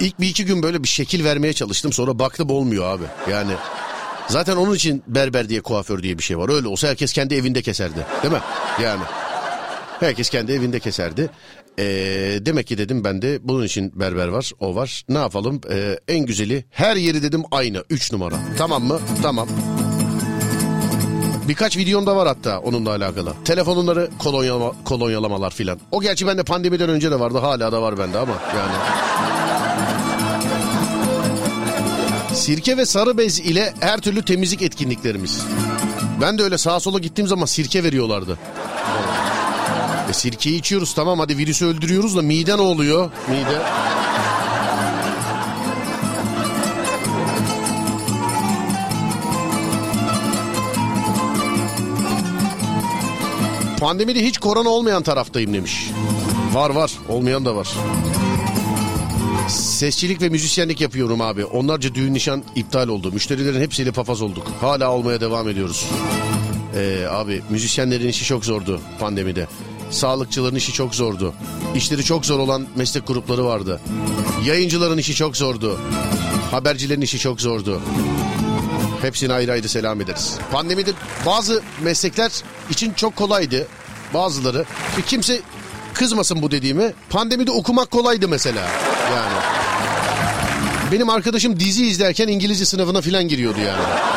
[0.00, 3.04] İlk bir iki gün böyle bir şekil vermeye çalıştım sonra baktım olmuyor abi.
[3.30, 3.52] Yani
[4.28, 6.48] zaten onun için berber diye kuaför diye bir şey var.
[6.48, 8.40] Öyle olsa herkes kendi evinde keserdi değil mi?
[8.82, 9.02] Yani
[10.00, 11.30] herkes kendi evinde keserdi.
[11.78, 11.84] Ee,
[12.40, 15.04] demek ki dedim ben de bunun için berber var o var.
[15.08, 18.36] Ne yapalım Ee, en güzeli her yeri dedim aynı 3 numara.
[18.58, 19.00] Tamam mı?
[19.22, 19.48] Tamam.
[21.48, 23.32] Birkaç videom da var hatta onunla alakalı.
[23.44, 25.78] Telefonları kolonyalama, kolonyalamalar filan.
[25.90, 28.72] O gerçi bende pandemiden önce de vardı hala da var bende ama yani.
[32.34, 35.42] Sirke ve sarı bez ile her türlü temizlik etkinliklerimiz.
[36.20, 38.38] Ben de öyle sağa sola gittiğim zaman sirke veriyorlardı.
[40.10, 43.10] E sirkeyi içiyoruz tamam hadi virüsü öldürüyoruz da mide ne oluyor?
[43.28, 43.62] Mide.
[53.80, 55.90] Pandemide hiç korona olmayan taraftayım demiş.
[56.52, 57.68] Var var olmayan da var.
[59.48, 61.44] Sesçilik ve müzisyenlik yapıyorum abi.
[61.44, 63.12] Onlarca düğün nişan iptal oldu.
[63.12, 64.46] Müşterilerin hepsiyle papaz olduk.
[64.60, 65.86] Hala olmaya devam ediyoruz.
[66.76, 69.46] Ee, abi müzisyenlerin işi çok zordu pandemide.
[69.90, 71.34] Sağlıkçıların işi çok zordu.
[71.74, 73.80] İşleri çok zor olan meslek grupları vardı.
[74.44, 75.80] Yayıncıların işi çok zordu.
[76.50, 77.80] Habercilerin işi çok zordu.
[79.02, 80.34] Hepsine ayrı ayrı selam ederiz.
[80.52, 80.90] Pandemide
[81.26, 82.32] bazı meslekler
[82.70, 83.66] için çok kolaydı.
[84.14, 84.64] Bazıları.
[84.98, 85.40] Ve kimse
[85.94, 86.92] kızmasın bu dediğimi.
[87.10, 88.62] Pandemide okumak kolaydı mesela.
[89.14, 89.34] Yani.
[90.92, 94.07] Benim arkadaşım dizi izlerken İngilizce sınavına falan giriyordu yani.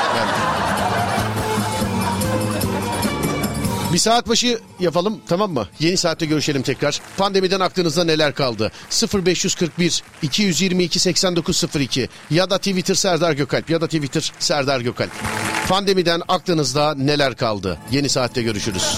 [3.93, 5.67] Bir saat başı yapalım tamam mı?
[5.79, 7.01] Yeni saatte görüşelim tekrar.
[7.17, 8.71] Pandemiden aklınızda neler kaldı?
[9.13, 15.11] 0541 222 8902 ya da Twitter Serdar Gökalp ya da Twitter Serdar Gökalp.
[15.69, 17.77] Pandemiden aklınızda neler kaldı?
[17.91, 18.97] Yeni saatte görüşürüz.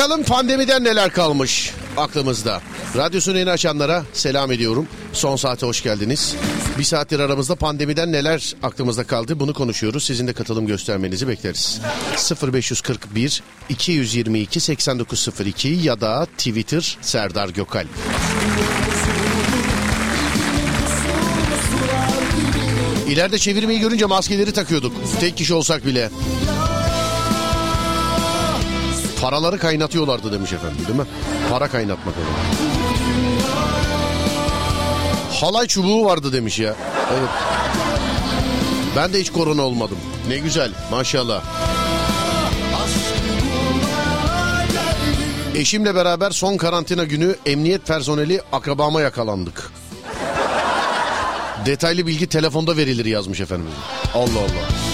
[0.00, 2.60] Bakalım pandemiden neler kalmış aklımızda.
[2.96, 4.86] Radyosunu yeni açanlara selam ediyorum.
[5.12, 6.34] Son saate hoş geldiniz.
[6.78, 10.04] Bir saattir aramızda pandemiden neler aklımızda kaldı bunu konuşuyoruz.
[10.04, 11.80] Sizin de katılım göstermenizi bekleriz.
[12.52, 17.88] 0541 222 8902 ya da Twitter Serdar Gökalp.
[23.08, 24.92] İleride çevirmeyi görünce maskeleri takıyorduk.
[25.20, 26.10] Tek kişi olsak bile.
[29.20, 31.06] Paraları kaynatıyorlardı demiş efendim değil mi?
[31.50, 32.28] Para kaynatmak öyle.
[35.40, 36.74] Halay çubuğu vardı demiş ya.
[37.18, 37.28] Evet.
[38.96, 39.98] Ben de hiç korona olmadım.
[40.28, 41.42] Ne güzel maşallah.
[45.54, 49.72] Eşimle beraber son karantina günü emniyet personeli akrabama yakalandık.
[51.66, 53.70] Detaylı bilgi telefonda verilir yazmış efendim.
[54.14, 54.89] Allah Allah.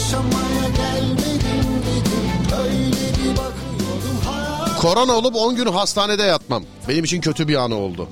[0.00, 6.64] Yaşamaya gelmedim dedim Öyle bir bakıyordum hayata Korona olup 10 gün hastanede yatmam.
[6.88, 8.08] Benim için kötü bir anı oldu.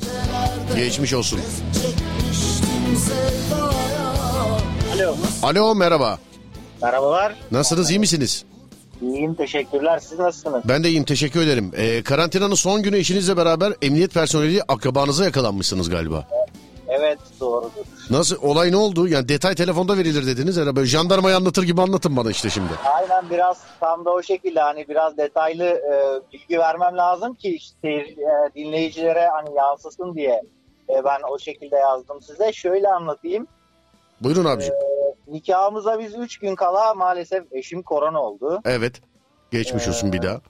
[0.76, 1.40] Geçmiş olsun.
[4.94, 5.16] Alo.
[5.42, 6.18] Alo merhaba.
[6.82, 7.34] Merhabalar.
[7.50, 8.44] Nasılsınız iyi misiniz?
[9.02, 9.98] İyiyim teşekkürler.
[9.98, 10.62] Siz nasılsınız?
[10.64, 11.72] Ben de iyiyim teşekkür ederim.
[11.76, 16.28] Ee, karantinanın son günü eşinizle beraber emniyet personeli akrabanıza yakalanmışsınız galiba.
[16.88, 17.84] Evet doğrudur.
[18.10, 19.08] Nasıl olay ne oldu?
[19.08, 20.56] Yani detay telefonda verilir dediniz.
[20.56, 22.68] Yani böyle jandarmayı anlatır gibi anlatın bana işte şimdi.
[22.94, 25.92] Aynen biraz tam da o şekilde hani biraz detaylı e,
[26.32, 30.42] bilgi vermem lazım ki işte e, dinleyicilere hani yansısın diye
[30.88, 32.52] e, ben o şekilde yazdım size.
[32.52, 33.46] Şöyle anlatayım.
[34.20, 34.74] Buyurun abiciğim.
[35.28, 38.60] Nikahımıza biz 3 gün kala maalesef eşim korona oldu.
[38.64, 39.00] Evet.
[39.50, 40.40] Geçmiş olsun bir daha.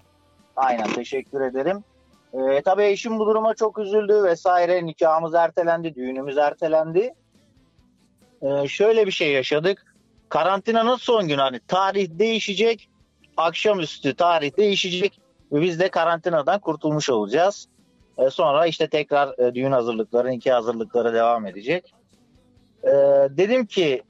[0.57, 1.85] Aynen teşekkür ederim.
[2.33, 4.87] Ee, tabii eşim bu duruma çok üzüldü vesaire.
[4.87, 7.15] Nikahımız ertelendi, düğünümüz ertelendi.
[8.43, 9.95] Ee, şöyle bir şey yaşadık.
[10.29, 12.89] Karantinanın son günü hani tarih değişecek,
[13.37, 15.21] akşamüstü tarih değişecek
[15.53, 17.69] ve biz de karantinadan kurtulmuş olacağız.
[18.19, 21.95] Ee, sonra işte tekrar e, düğün hazırlıkları, nikah hazırlıkları devam edecek.
[22.85, 22.89] Ee,
[23.31, 24.03] dedim ki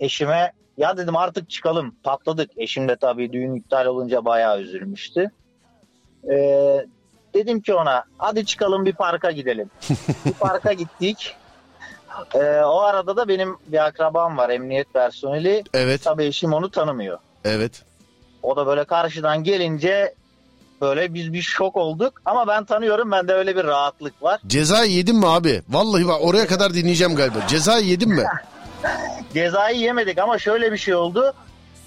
[0.00, 2.50] eşime ya dedim artık çıkalım patladık.
[2.56, 5.30] Eşim de tabii düğün iptal olunca bayağı üzülmüştü.
[6.30, 6.86] Ee,
[7.38, 9.70] dedim ki ona hadi çıkalım bir parka gidelim.
[10.26, 11.36] bir parka gittik.
[12.34, 15.64] Ee, o arada da benim bir akrabam var emniyet personeli.
[15.74, 16.02] Evet.
[16.04, 17.18] Tabii eşim onu tanımıyor.
[17.44, 17.82] Evet.
[18.42, 20.14] O da böyle karşıdan gelince
[20.80, 22.22] böyle biz bir şok olduk.
[22.24, 24.40] Ama ben tanıyorum bende öyle bir rahatlık var.
[24.46, 25.62] Cezayı yedin mi abi?
[25.68, 27.46] Vallahi bak oraya kadar dinleyeceğim galiba.
[27.48, 28.24] Cezayı yedin mi?
[29.34, 31.34] Cezayı yemedik ama şöyle bir şey oldu.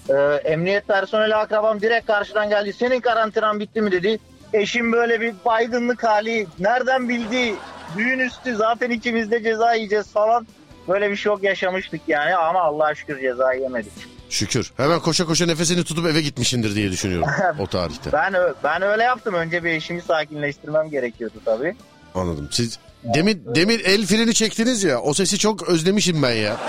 [0.08, 2.72] Ee, emniyet personeli akrabam direkt karşıdan geldi.
[2.72, 4.18] Senin karantinan bitti mi dedi.
[4.52, 6.46] Eşim böyle bir baygınlık hali.
[6.58, 7.54] Nereden bildi?
[7.96, 10.46] Düğün üstü zaten ikimiz de ceza yiyeceğiz falan.
[10.88, 13.92] Böyle bir şok yaşamıştık yani ama Allah'a şükür ceza yemedik.
[14.30, 14.72] Şükür.
[14.76, 17.28] Hemen koşa koşa nefesini tutup eve gitmişindir diye düşünüyorum
[17.58, 18.12] o tarihte.
[18.12, 18.34] Ben
[18.64, 19.34] ben öyle yaptım.
[19.34, 21.76] Önce bir eşimi sakinleştirmem gerekiyordu tabii.
[22.14, 22.48] Anladım.
[22.50, 25.00] Siz demir demir el freni çektiniz ya.
[25.00, 26.56] O sesi çok özlemişim ben ya.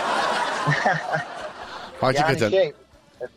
[2.02, 2.50] Hakikaten.
[2.50, 2.74] Yani şey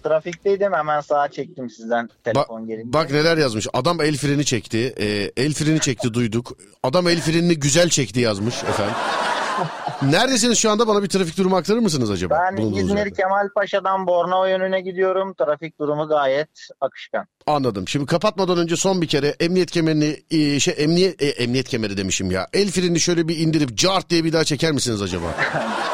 [0.05, 2.93] trafikteydim hemen sağa çektim sizden telefon gelince.
[2.93, 3.67] bak neler yazmış.
[3.73, 4.95] Adam el freni çekti.
[4.99, 6.53] Ee, el freni çekti duyduk.
[6.83, 8.95] Adam el frenini güzel çekti yazmış efendim.
[10.03, 12.39] Neredesiniz şu anda bana bir trafik durumu aktarır mısınız acaba?
[12.41, 13.13] Ben Bulunduğunuz İzmir yerde?
[13.13, 15.35] Kemalpaşa'dan Bornova yönüne gidiyorum.
[15.35, 16.49] Trafik durumu gayet
[16.81, 17.27] akışkan.
[17.47, 17.89] Anladım.
[17.89, 22.31] Şimdi kapatmadan önce son bir kere emniyet kemerini e, şey emniyet e, emniyet kemeri demişim
[22.31, 22.47] ya.
[22.53, 25.27] El frenini şöyle bir indirip cart diye bir daha çeker misiniz acaba?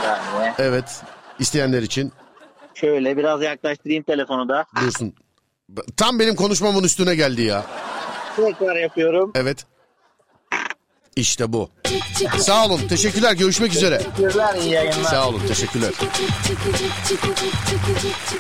[0.04, 0.84] Yani Evet.
[1.38, 2.12] İsteyenler için
[2.74, 4.64] şöyle biraz yaklaştırayım telefonu da.
[4.80, 5.14] dursun.
[5.96, 7.66] Tam benim konuşmamın üstüne geldi ya.
[8.36, 9.32] Tekrar yapıyorum.
[9.34, 9.66] Evet.
[11.16, 11.70] İşte bu.
[12.38, 12.80] Sağ olun.
[12.88, 13.32] Teşekkürler.
[13.32, 13.98] Görüşmek üzere.
[13.98, 15.04] Teşekkürler iyi yayınlar.
[15.10, 15.40] Sağ olun.
[15.48, 15.90] Teşekkürler.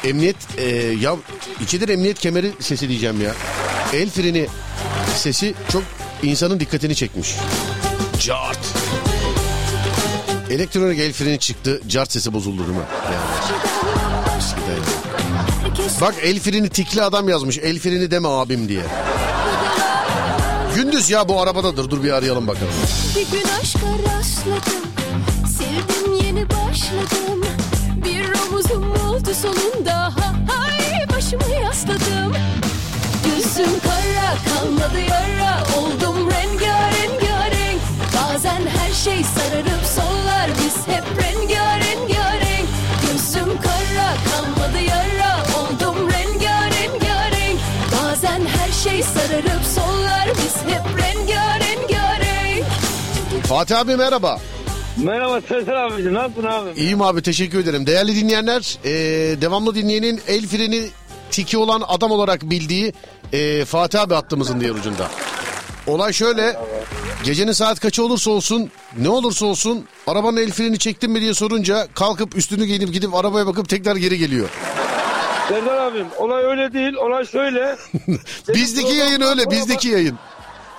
[0.04, 0.64] Emniyet e,
[1.00, 1.16] ya
[1.60, 3.32] ikidir emniyet kemeri sesi diyeceğim ya.
[3.92, 4.46] El freni
[5.16, 5.82] sesi çok
[6.22, 7.36] insanın dikkatini çekmiş.
[8.20, 8.74] Cart.
[10.50, 11.80] Elektronik el freni çıktı.
[11.88, 12.84] Cart sesi bozuldu değil mi?
[13.04, 13.71] Yani.
[16.00, 17.58] Bak el freni tikli adam yazmış.
[17.58, 18.82] El freni deme abim diye.
[20.76, 21.90] Gündüz ya bu arabadadır.
[21.90, 22.72] Dur bir arayalım bakalım.
[23.16, 24.82] Bir gün aşka rastladım
[25.58, 27.44] Sevdim yeni başladım
[28.04, 32.32] Bir omuzum oldu sonunda ha, Hay başımı yasladım
[33.36, 36.28] Yüzüm kara kalmadı yara Oldum
[53.52, 54.38] Fatih abi merhaba.
[54.96, 56.70] Merhaba Sezer abicim nasılsın abi?
[56.76, 57.86] İyiyim abi teşekkür ederim.
[57.86, 58.90] Değerli dinleyenler e,
[59.40, 60.88] devamlı dinleyenin el freni
[61.30, 62.92] tiki olan adam olarak bildiği
[63.32, 65.08] e, Fatih abi hattımızın diğer ucunda.
[65.86, 66.56] Olay şöyle
[67.24, 71.86] gecenin saat kaçı olursa olsun ne olursa olsun arabanın el freni çektin mi diye sorunca
[71.94, 74.48] kalkıp üstünü giyinip gidip arabaya bakıp tekrar geri geliyor.
[75.48, 77.76] Serdar abim olay öyle değil olay şöyle.
[78.54, 80.18] Bizdeki yayın öyle bizdeki yayın.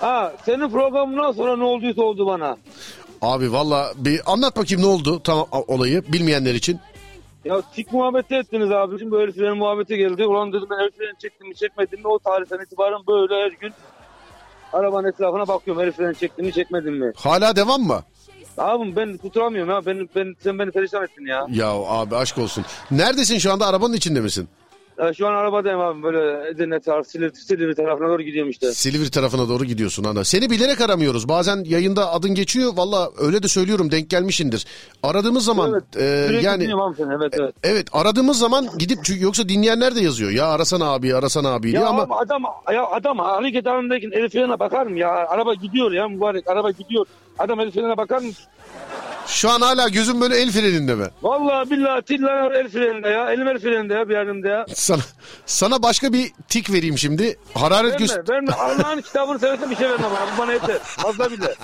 [0.04, 2.56] Ha senin programından sonra ne olduysa oldu bana.
[3.22, 6.80] Abi valla bir anlat bakayım ne oldu tam olayı bilmeyenler için.
[7.44, 10.26] Ya tik muhabbeti ettiniz abicim böyle frenin muhabbeti geldi.
[10.26, 13.72] Ulan dedim ben freni çektim mi çekmedim mi o tarihten itibaren böyle her gün
[14.72, 17.12] arabanın etrafına bakıyorum freni çektim mi çekmedim mi?
[17.16, 18.02] Hala devam mı?
[18.58, 21.46] Abim ben kurtulamıyorum ya ben, ben, sen beni perişan ettin ya.
[21.50, 22.64] Ya abi aşk olsun.
[22.90, 24.48] Neredesin şu anda arabanın içinde misin?
[25.16, 28.72] Şu an arabadayım abi böyle Edirne tarafı Silivri, Silivri tarafına doğru gidiyorum işte.
[28.72, 30.24] Silivri tarafına doğru gidiyorsun ana.
[30.24, 31.28] Seni bilerek aramıyoruz.
[31.28, 32.72] Bazen yayında adın geçiyor.
[32.76, 34.66] Valla öyle de söylüyorum denk gelmişindir.
[35.02, 37.54] Aradığımız zaman Evet, e, sürekli yani dinliyorum abi seni evet evet.
[37.62, 40.30] evet aradığımız zaman gidip çünkü yoksa dinleyenler de yazıyor.
[40.30, 42.42] Ya arasana abi arasana abi diye Ya ama ama adam
[42.72, 45.08] ya adam hareket halindeyken el frenine bakar mı ya?
[45.10, 47.06] Araba gidiyor ya mübarek araba gidiyor.
[47.38, 48.30] Adam el frenine bakar mı?
[49.26, 51.04] Şu an hala gözüm böyle el freninde mi?
[51.22, 53.32] Vallahi billahi tillar el freninde ya.
[53.32, 54.66] Elim el freninde ya bir yerimde ya.
[54.74, 55.02] Sana
[55.46, 57.36] sana başka bir tik vereyim şimdi.
[57.54, 58.52] Hararet göz Verme, verme.
[58.52, 60.34] Allah'ın kitabını seversen bir şey verme bana.
[60.36, 60.78] Bu bana yeter.
[60.78, 61.54] Fazla bile.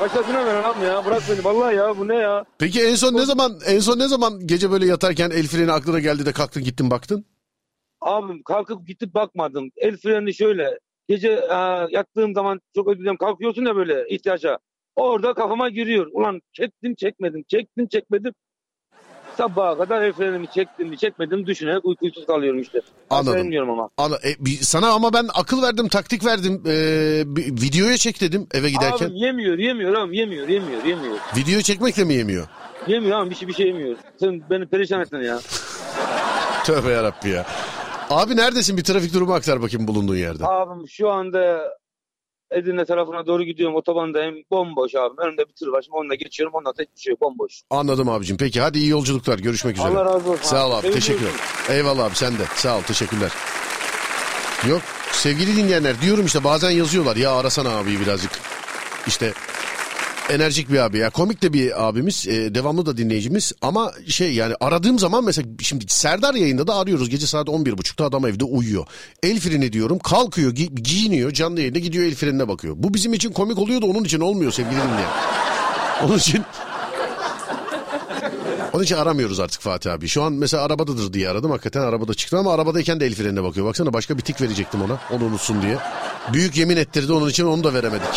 [0.00, 1.04] Başkasına ver abi ya.
[1.04, 1.44] Bırak beni.
[1.44, 2.44] Vallahi ya bu ne ya?
[2.58, 6.00] Peki en son ne zaman en son ne zaman gece böyle yatarken el freni aklına
[6.00, 7.24] geldi de kalktın gittin baktın?
[8.00, 9.70] Abim kalkıp gidip bakmadım.
[9.76, 10.78] El freni şöyle.
[11.08, 11.54] Gece e,
[11.90, 14.58] yattığım zaman çok özür dilerim kalkıyorsun ya böyle ihtiyaca.
[14.96, 16.06] Orada kafama giriyor.
[16.12, 17.44] Ulan çektim çekmedim.
[17.48, 18.32] Çektim çekmedim.
[19.36, 22.80] Sabaha kadar el frenimi çektim mi çekmedim düşünerek uykusuz kalıyorum işte.
[23.10, 23.70] Anladım.
[23.70, 23.90] Ama.
[23.96, 26.62] Ana, e, bir- sana ama ben akıl verdim, taktik verdim.
[26.66, 29.06] Ee, bir videoya çek dedim eve giderken.
[29.06, 31.14] Abi yemiyor yemiyor abi yemiyor yemiyor yemiyor.
[31.36, 32.46] Videoya çekmekle mi yemiyor?
[32.86, 33.96] Yemiyor abi bir şey, bir şey yemiyor.
[34.20, 35.38] Sen beni perişan ettin ya.
[36.64, 37.46] Tövbe yarabbi ya.
[38.10, 38.76] Abi neredesin?
[38.76, 40.46] Bir trafik durumu aktar bakayım bulunduğun yerde.
[40.46, 41.68] Abim şu anda
[42.52, 45.18] Edirne tarafına doğru gidiyorum otobandayım bomboş abim.
[45.18, 47.62] Önümde bir tır var şimdi onunla geçiyorum ondan da hiçbir şey yok bomboş.
[47.70, 48.36] Anladım abicim.
[48.36, 49.38] Peki hadi iyi yolculuklar.
[49.38, 49.88] Görüşmek üzere.
[49.88, 50.42] Allah razı olsun.
[50.42, 50.90] Sağ ol abi.
[50.90, 51.40] Teşekkür ederim.
[51.70, 52.42] Eyvallah abi sen de.
[52.54, 52.82] Sağ ol.
[52.82, 53.32] Teşekkürler.
[54.68, 54.82] Yok
[55.12, 58.30] sevgili dinleyenler diyorum işte bazen yazıyorlar ya arasana abi birazcık.
[59.06, 59.32] İşte
[60.30, 64.54] enerjik bir abi ya komik de bir abimiz e, devamlı da dinleyicimiz ama şey yani
[64.60, 68.86] aradığım zaman mesela şimdi Serdar yayında da arıyoruz gece saat 11.30'da adam evde uyuyor.
[69.22, 72.74] El freni diyorum kalkıyor gi- giyiniyor canlı yayında gidiyor el frenine bakıyor.
[72.78, 75.10] Bu bizim için komik oluyor da onun için olmuyor sevgili dinleyen.
[76.06, 76.42] Onun için
[78.72, 80.08] onun için aramıyoruz artık Fatih abi.
[80.08, 81.50] Şu an mesela arabadadır diye aradım.
[81.50, 83.66] Hakikaten arabada çıktı ama arabadayken de el frenine bakıyor.
[83.66, 84.98] Baksana başka bir tik verecektim ona.
[85.10, 85.78] Onu unutsun diye.
[86.32, 88.08] Büyük yemin ettirdi onun için onu da veremedik.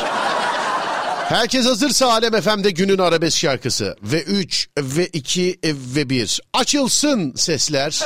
[1.29, 3.95] Herkes hazırsa Alem FM'de günün arabesk şarkısı.
[4.03, 6.41] Ve 3 ve 2 ve 1.
[6.53, 8.03] Açılsın sesler.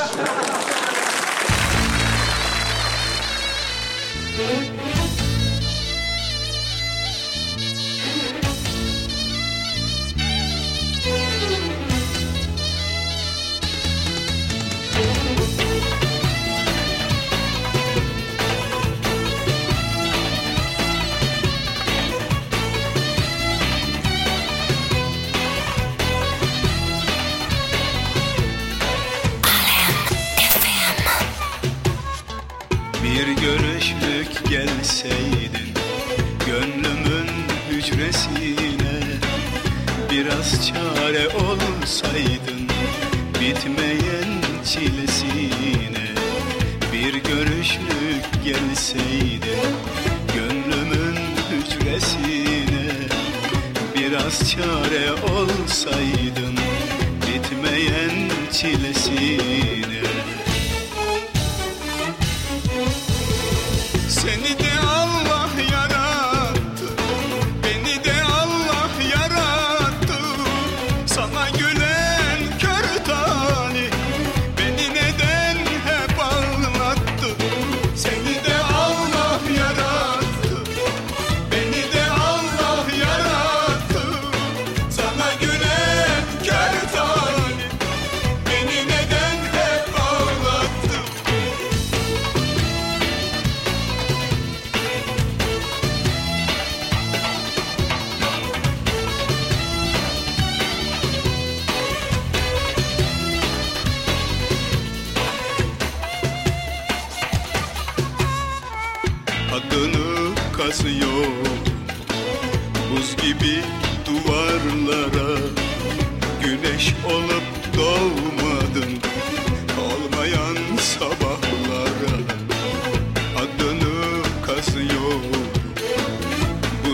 [41.90, 42.49] 所以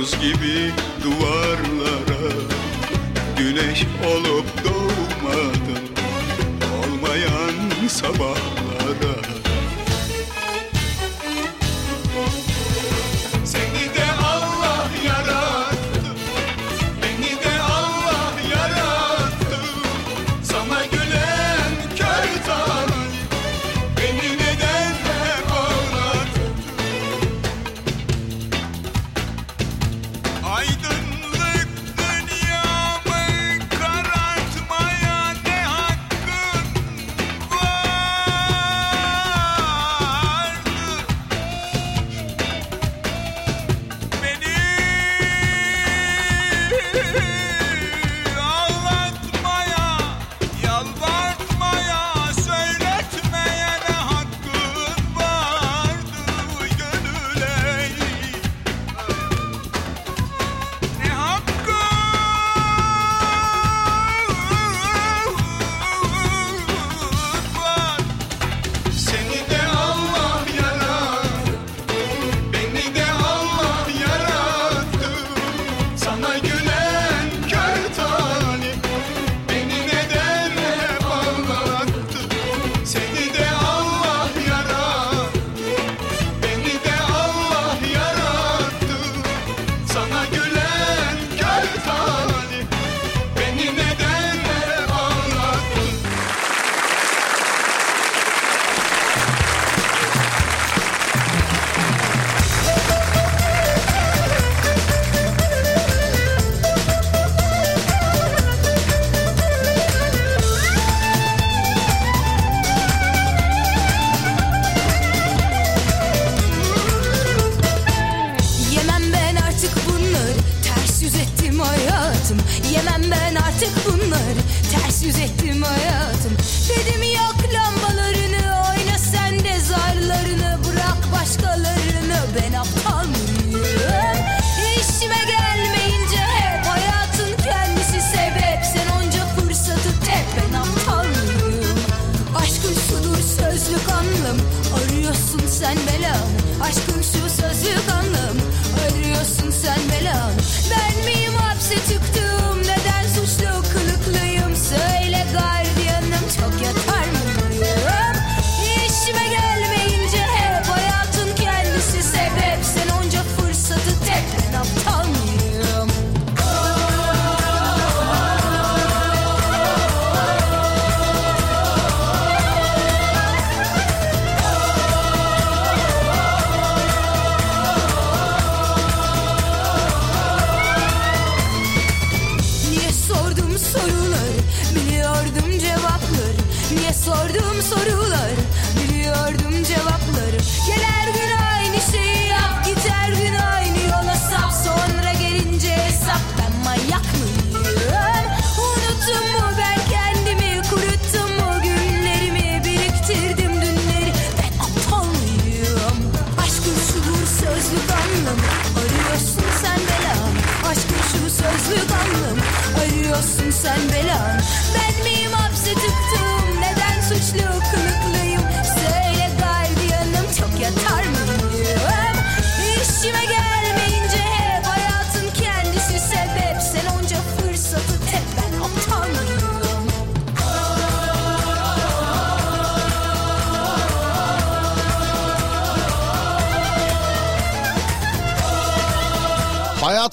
[0.06, 0.72] Buz gibi
[1.04, 2.32] duvarlara
[3.38, 5.82] Güneş olup doğmadın
[6.78, 9.45] Olmayan sabahlara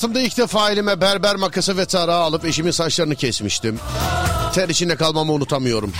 [0.04, 3.80] Hayatımda ilk defa elime berber makası ve tarağı alıp eşimin saçlarını kesmiştim.
[4.54, 5.94] Ter içinde kalmamı unutamıyorum.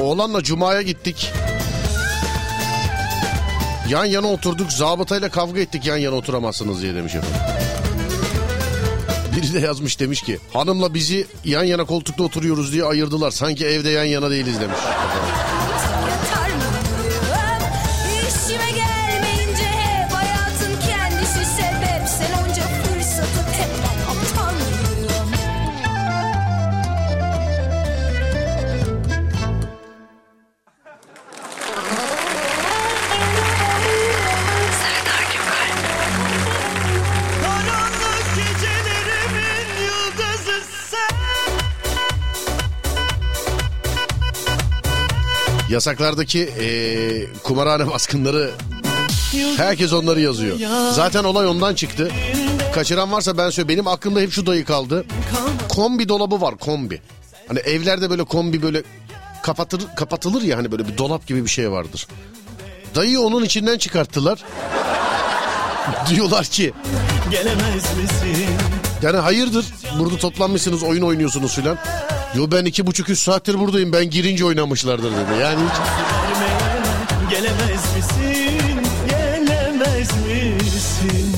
[0.00, 1.32] Oğlanla Cuma'ya gittik.
[3.88, 4.72] Yan yana oturduk.
[4.72, 7.61] Zabıtayla kavga ettik yan yana oturamazsınız diye demiş efendim.
[9.36, 13.30] Biri de yazmış demiş ki hanımla bizi yan yana koltukta oturuyoruz diye ayırdılar.
[13.30, 14.78] Sanki evde yan yana değiliz demiş.
[45.72, 48.50] Yasaklardaki eee kumarhane baskınları
[49.56, 50.56] herkes onları yazıyor.
[50.92, 52.10] Zaten olay ondan çıktı.
[52.74, 53.68] Kaçıran varsa ben söyleyeyim.
[53.68, 55.04] Benim aklımda hep şu dayı kaldı.
[55.68, 57.00] Kombi dolabı var kombi.
[57.48, 58.82] Hani evlerde böyle kombi böyle
[59.42, 62.06] kapatır, kapatılır ya hani böyle bir dolap gibi bir şey vardır.
[62.94, 64.44] Dayıyı onun içinden çıkarttılar.
[66.10, 66.72] Diyorlar ki
[67.30, 68.46] Gelemez misin?
[69.02, 69.66] yani hayırdır
[69.98, 71.78] burada toplanmışsınız oyun oynuyorsunuz filan.
[72.36, 75.40] Yo ben iki buçuk üç saattir buradayım ben girince oynamışlardır dedi.
[75.40, 75.76] Yani hiç
[77.30, 78.80] gelemez misin?
[79.08, 81.36] Gelemez misin?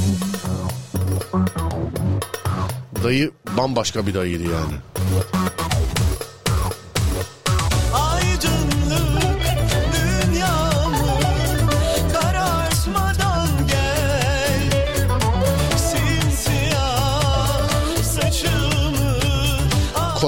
[3.05, 4.75] dayı bambaşka bir dayıydı yani.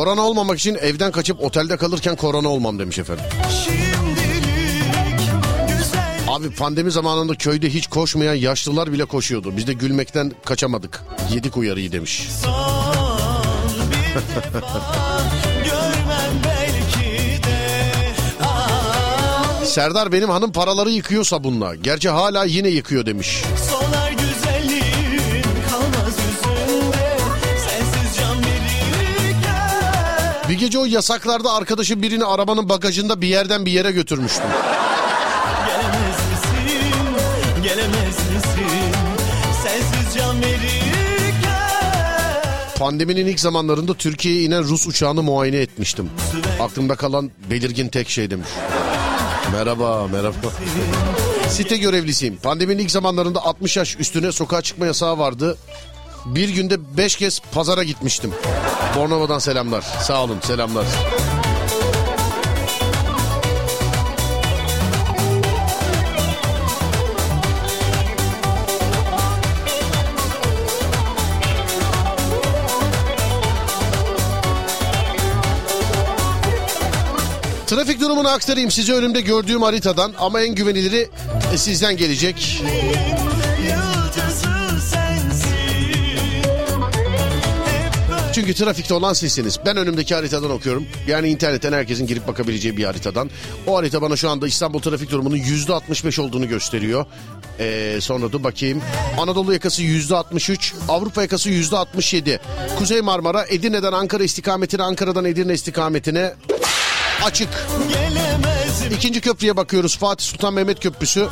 [0.06, 3.24] Korona olmamak için evden kaçıp otelde kalırken korona olmam demiş efendim.
[6.28, 9.56] Abi pandemi zamanında köyde hiç koşmayan yaşlılar bile koşuyordu.
[9.56, 11.02] Biz de gülmekten kaçamadık.
[11.34, 12.28] Yedik uyarıyı demiş.
[19.64, 21.74] Serdar benim hanım paraları yıkıyor sabunla.
[21.74, 23.42] Gerçi hala yine yıkıyor demiş.
[30.56, 34.44] Bir gece o yasaklarda arkadaşım birini arabanın bagajında bir yerden bir yere götürmüştüm.
[35.66, 38.92] Gelemez misin, gelemez misin
[39.62, 40.36] Sensiz can
[42.78, 46.10] Pandeminin ilk zamanlarında Türkiye'ye inen Rus uçağını muayene etmiştim.
[46.60, 48.48] Aklımda kalan belirgin tek şey demiş.
[49.52, 50.36] Merhaba, merhaba.
[51.48, 52.36] Site görevlisiyim.
[52.36, 55.56] Pandeminin ilk zamanlarında 60 yaş üstüne sokağa çıkma yasağı vardı.
[56.26, 58.32] Bir günde 5 kez pazara gitmiştim.
[58.96, 59.82] Bornova'dan selamlar.
[59.82, 60.86] Sağ olun, selamlar.
[77.66, 81.08] Trafik durumunu aktarayım size önümde gördüğüm haritadan ama en güveniliri
[81.52, 82.62] e, sizden gelecek.
[88.36, 89.58] Çünkü trafikte olan sizsiniz.
[89.66, 90.86] Ben önümdeki haritadan okuyorum.
[91.06, 93.30] Yani internetten herkesin girip bakabileceği bir haritadan.
[93.66, 97.06] O harita bana şu anda İstanbul trafik durumunun %65 olduğunu gösteriyor.
[97.58, 98.82] Ee, sonra da bakayım.
[99.18, 102.38] Anadolu yakası %63, Avrupa yakası %67.
[102.78, 106.34] Kuzey Marmara Edirne'den Ankara istikametine, Ankara'dan Edirne istikametine
[107.22, 107.48] açık.
[108.90, 109.98] İkinci köprüye bakıyoruz.
[109.98, 111.28] Fatih Sultan Mehmet Köprüsü.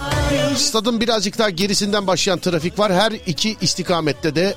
[0.56, 2.92] Stadın birazcık daha gerisinden başlayan trafik var.
[2.92, 4.54] Her iki istikamette de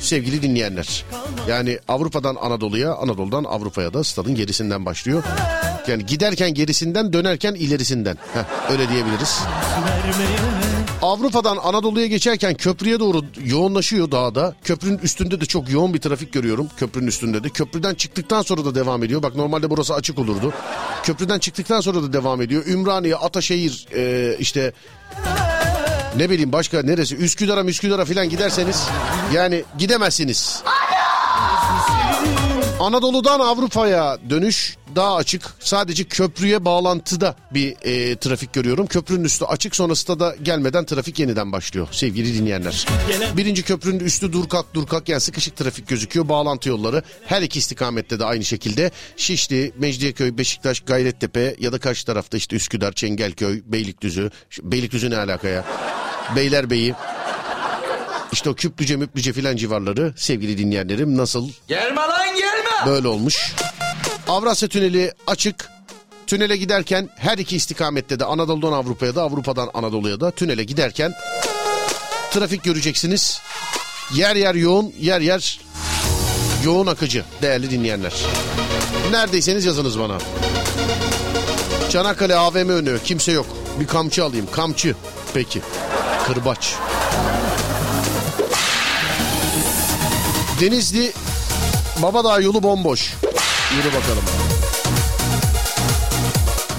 [0.00, 1.04] sevgili dinleyenler.
[1.48, 5.22] Yani Avrupa'dan Anadolu'ya, Anadolu'dan Avrupa'ya da stadın gerisinden başlıyor.
[5.88, 8.18] Yani giderken gerisinden, dönerken ilerisinden.
[8.34, 9.40] Heh, öyle diyebiliriz.
[11.02, 14.54] Avrupa'dan Anadolu'ya geçerken köprüye doğru yoğunlaşıyor dağda.
[14.64, 16.68] Köprünün üstünde de çok yoğun bir trafik görüyorum.
[16.76, 17.48] Köprünün üstünde de.
[17.48, 19.22] Köprüden çıktıktan sonra da devam ediyor.
[19.22, 20.52] Bak normalde burası açık olurdu.
[21.02, 22.66] Köprüden çıktıktan sonra da devam ediyor.
[22.66, 24.72] Ümraniye, Ataşehir e, işte
[26.16, 28.88] ne bileyim başka neresi Üsküdar'a Üsküdar'a falan giderseniz
[29.34, 30.62] yani gidemezsiniz.
[32.80, 35.54] Anadolu'dan Avrupa'ya dönüş daha açık.
[35.60, 38.86] Sadece köprüye bağlantıda bir e, trafik görüyorum.
[38.86, 42.86] Köprünün üstü açık sonrasında da gelmeden trafik yeniden başlıyor sevgili dinleyenler.
[43.36, 46.28] Birinci köprünün üstü dur kalk dur kalk yani sıkışık trafik gözüküyor.
[46.28, 48.90] Bağlantı yolları her iki istikamette de aynı şekilde.
[49.16, 54.30] Şişli, Mecidiyeköy, Beşiktaş, Gayrettepe ya da karşı tarafta işte Üsküdar, Çengelköy, Beylikdüzü.
[54.62, 55.64] Beylikdüzü ne alaka ya?
[56.36, 56.94] Beylerbeyi.
[58.32, 62.59] İşte o Küplüce Müplüce filan civarları sevgili dinleyenlerim nasıl Gelme lan gelme.
[62.86, 63.54] Böyle olmuş.
[64.28, 65.70] Avrasya Tüneli açık.
[66.26, 71.12] Tünele giderken her iki istikamette de Anadolu'dan Avrupa'ya da Avrupa'dan Anadolu'ya da tünele giderken
[72.30, 73.40] trafik göreceksiniz.
[74.14, 75.60] Yer yer yoğun, yer yer
[76.64, 78.12] yoğun akıcı değerli dinleyenler.
[79.10, 80.18] Neredeyseniz yazınız bana.
[81.90, 83.46] Çanakkale AVM önü kimse yok.
[83.80, 84.46] Bir kamçı alayım.
[84.52, 84.96] Kamçı.
[85.34, 85.60] Peki.
[86.26, 86.74] Kırbaç.
[90.60, 91.12] Denizli
[92.02, 93.14] Babadağ yolu bomboş.
[93.76, 94.24] Yürü bakalım.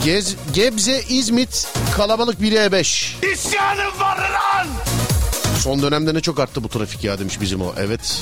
[0.05, 1.67] Gez, Gebze, İzmit
[1.97, 3.17] kalabalık 1'e 5.
[3.33, 4.67] İsyanım var lan.
[5.59, 7.73] Son dönemde ne çok arttı bu trafik ya demiş bizim o.
[7.77, 8.21] Evet.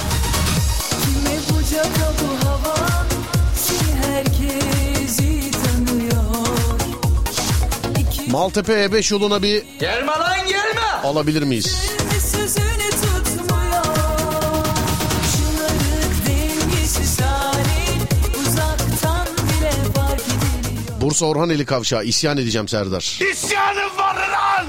[8.31, 10.81] Maltepe E5 yoluna bir Gelme lan gelme.
[11.03, 11.98] alabilir miyiz?
[21.01, 23.19] Bursa Orhaneli Kavşağı isyan edeceğim Serdar.
[23.31, 24.65] İsyanım var lan.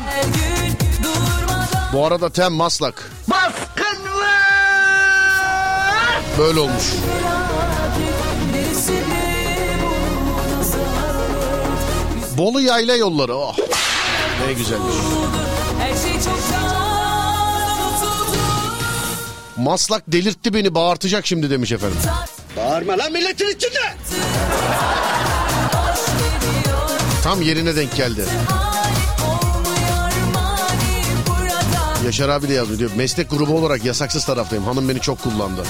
[1.92, 6.22] Bu arada Tem Maslak Baskın var.
[6.38, 6.84] böyle olmuş.
[12.36, 13.56] Bolu Yayla yolları oh.
[14.46, 14.94] Ne güzelmiş.
[19.56, 21.98] Maslak delirtti beni bağırtacak şimdi demiş efendim.
[22.56, 23.94] Bağırma lan milletin içinde.
[27.30, 28.24] Tam yerine denk geldi.
[32.04, 32.90] Yaşar abi de yazıyor diyor.
[32.96, 34.64] Meslek grubu olarak yasaksız taraftayım.
[34.64, 35.62] Hanım beni çok kullandı.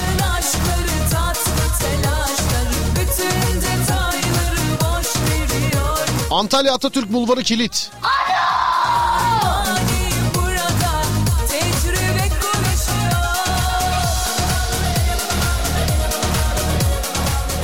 [6.31, 7.91] Antalya Atatürk Bulvarı kilit.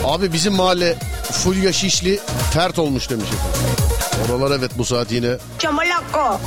[0.06, 0.98] Abi bizim mahalle
[1.44, 2.20] Fulya Şişli
[2.54, 4.34] fert olmuş demiş efendim.
[4.34, 5.38] Oralar evet bu saat yine.
[5.60, 6.40] Çamalakko.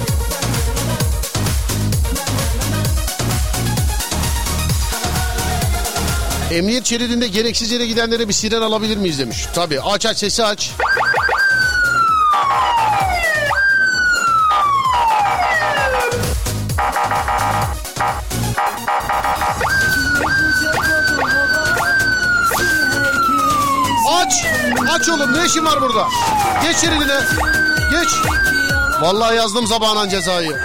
[6.50, 9.46] Emniyet şeridinde gereksiz yere gidenlere bir siren alabilir miyiz demiş.
[9.54, 10.44] Tabii aç aç sesi.
[10.44, 10.70] Aç.
[25.00, 26.08] Aç oğlum ne işin var burada?
[26.62, 27.20] Geç şeridine.
[27.90, 28.08] Geç.
[29.00, 30.56] Vallahi yazdım zabanan cezayı.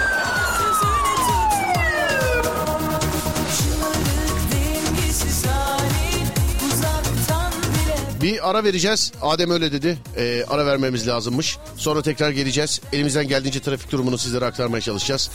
[8.22, 9.12] Bir ara vereceğiz.
[9.22, 9.98] Adem öyle dedi.
[10.16, 11.58] Ee, ara vermemiz lazımmış.
[11.76, 12.80] Sonra tekrar geleceğiz.
[12.92, 15.30] Elimizden geldiğince trafik durumunu sizlere aktarmaya çalışacağız.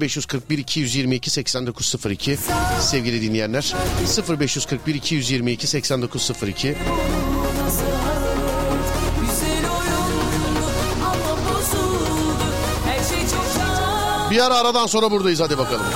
[0.00, 2.38] 0541 222 8902
[2.80, 3.74] sevgili dinleyenler.
[4.28, 6.76] 0541 222 8902
[14.30, 15.86] Bir ara aradan sonra buradayız hadi bakalım.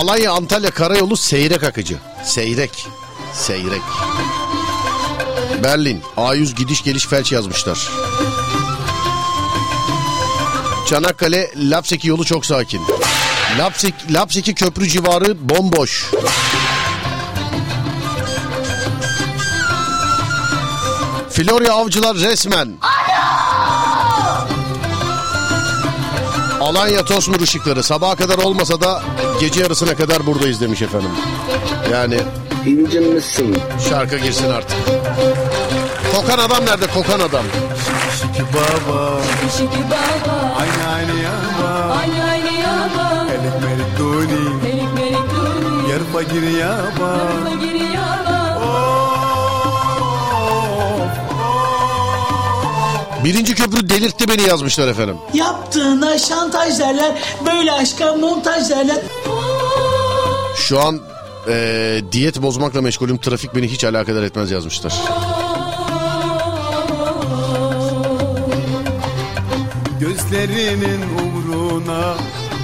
[0.00, 1.98] Alanya Antalya Karayolu seyrek akıcı.
[2.24, 2.86] Seyrek.
[3.34, 3.82] Seyrek.
[5.64, 7.88] Berlin A100 gidiş geliş felç yazmışlar.
[10.88, 12.80] Çanakkale Lapseki yolu çok sakin.
[13.58, 16.10] Lapsek, Lapseki köprü civarı bomboş.
[21.30, 22.78] Florya avcılar resmen.
[26.70, 29.02] Alanya Tosmur ışıkları sabaha kadar olmasa da
[29.40, 31.10] gece yarısına kadar buradayız demiş efendim.
[31.92, 32.20] Yani
[32.66, 33.56] İncinmişsin.
[33.88, 34.76] Şarkı girsin artık.
[36.14, 36.86] Kokan adam nerede?
[36.86, 37.44] Kokan adam?
[38.20, 39.20] Şiki baba.
[39.56, 40.54] Şiki baba.
[40.60, 44.54] Aynı aynı yaba Aynı aynı yaba Elik melik duni.
[44.62, 45.90] Melik melik duni.
[45.90, 48.29] Yer fakir yaba Fakir yaba
[53.24, 55.16] Birinci köprü delirtti beni yazmışlar efendim.
[55.34, 57.12] Yaptığına şantaj derler.
[57.46, 58.98] Böyle aşka montaj derler.
[60.56, 61.00] Şu an
[61.48, 63.18] eee, diyet bozmakla meşgulüm.
[63.18, 64.92] Trafik beni hiç alakadar etmez yazmışlar.
[70.00, 72.14] Gözlerinin uğruna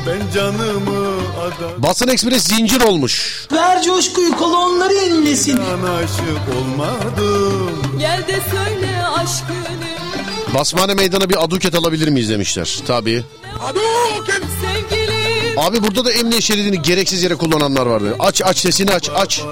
[0.07, 1.07] Ben canımı
[1.41, 3.47] adam Basın Ekspres zincir olmuş.
[3.53, 5.57] Ver coşkuyu kolonları inlesin.
[5.57, 9.86] aşık olmadım Gel de söyle aşkını
[10.57, 12.79] Basmane meydana bir aduket alabilir miyiz demişler.
[12.87, 13.25] Tabii.
[14.63, 18.17] Sevgilim Abi burada da emniyet şeridini gereksiz yere kullananlar vardı.
[18.19, 19.43] Aç aç sesini aç aç.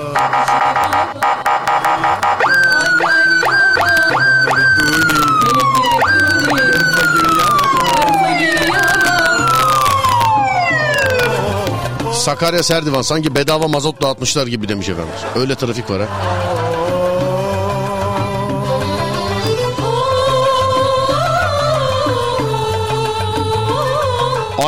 [12.13, 15.15] Sakarya Serdivan sanki bedava mazot dağıtmışlar gibi demiş efendim.
[15.37, 16.09] Öyle trafik var ha.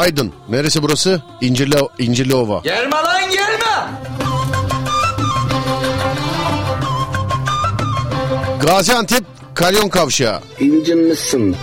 [0.06, 0.32] Aydın.
[0.48, 1.22] Neresi burası?
[1.40, 2.60] İncirli, İncirliova.
[2.64, 3.90] Gelme lan gelme.
[8.60, 10.40] Gaziantep Kalyon Kavşağı.
[10.60, 11.56] İncinmişsin.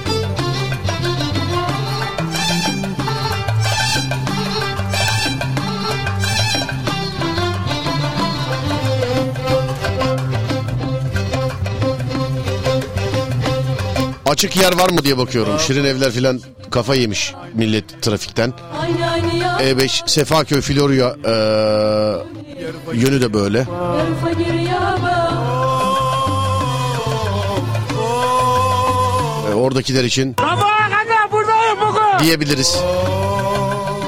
[14.44, 15.60] Açık yer var mı diye bakıyorum.
[15.60, 16.42] Şirin evler filan
[16.72, 18.54] kafa yemiş millet trafikten.
[18.82, 23.66] Aynı aynı yaba E5 Sefaköy Florya eee, yönü de böyle.
[29.52, 30.36] E, oradakiler için
[32.20, 32.78] diyebiliriz.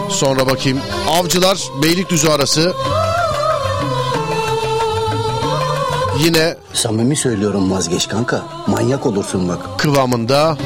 [0.09, 0.79] Sonra bakayım.
[1.09, 2.73] Avcılar Beylikdüzü arası.
[6.20, 8.43] Yine Samimi söylüyorum vazgeç kanka.
[8.68, 9.80] Manyak olursun bak.
[9.80, 10.57] kıvamında.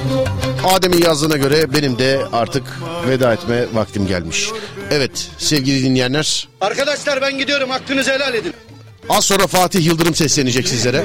[0.64, 2.64] Adem'in yazdığına göre benim de artık
[3.08, 4.50] veda etme vaktim gelmiş.
[4.92, 6.48] Evet sevgili dinleyenler.
[6.62, 8.54] Arkadaşlar ben gidiyorum hakkınızı helal edin.
[9.10, 11.04] Az sonra Fatih Yıldırım seslenecek sizlere.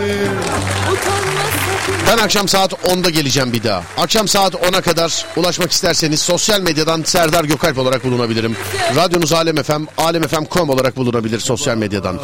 [2.09, 3.83] Ben akşam saat 10'da geleceğim bir daha.
[3.99, 8.57] Akşam saat 10'a kadar ulaşmak isterseniz sosyal medyadan Serdar Gökalp olarak bulunabilirim.
[8.97, 12.21] Radyonuz Alem FM, alemfm.com olarak bulunabilir sosyal medyadan.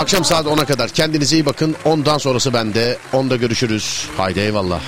[0.00, 1.76] Akşam saat 10'a kadar kendinize iyi bakın.
[1.84, 2.98] Ondan sonrası bende.
[3.12, 4.08] Onda görüşürüz.
[4.16, 4.80] Haydi eyvallah.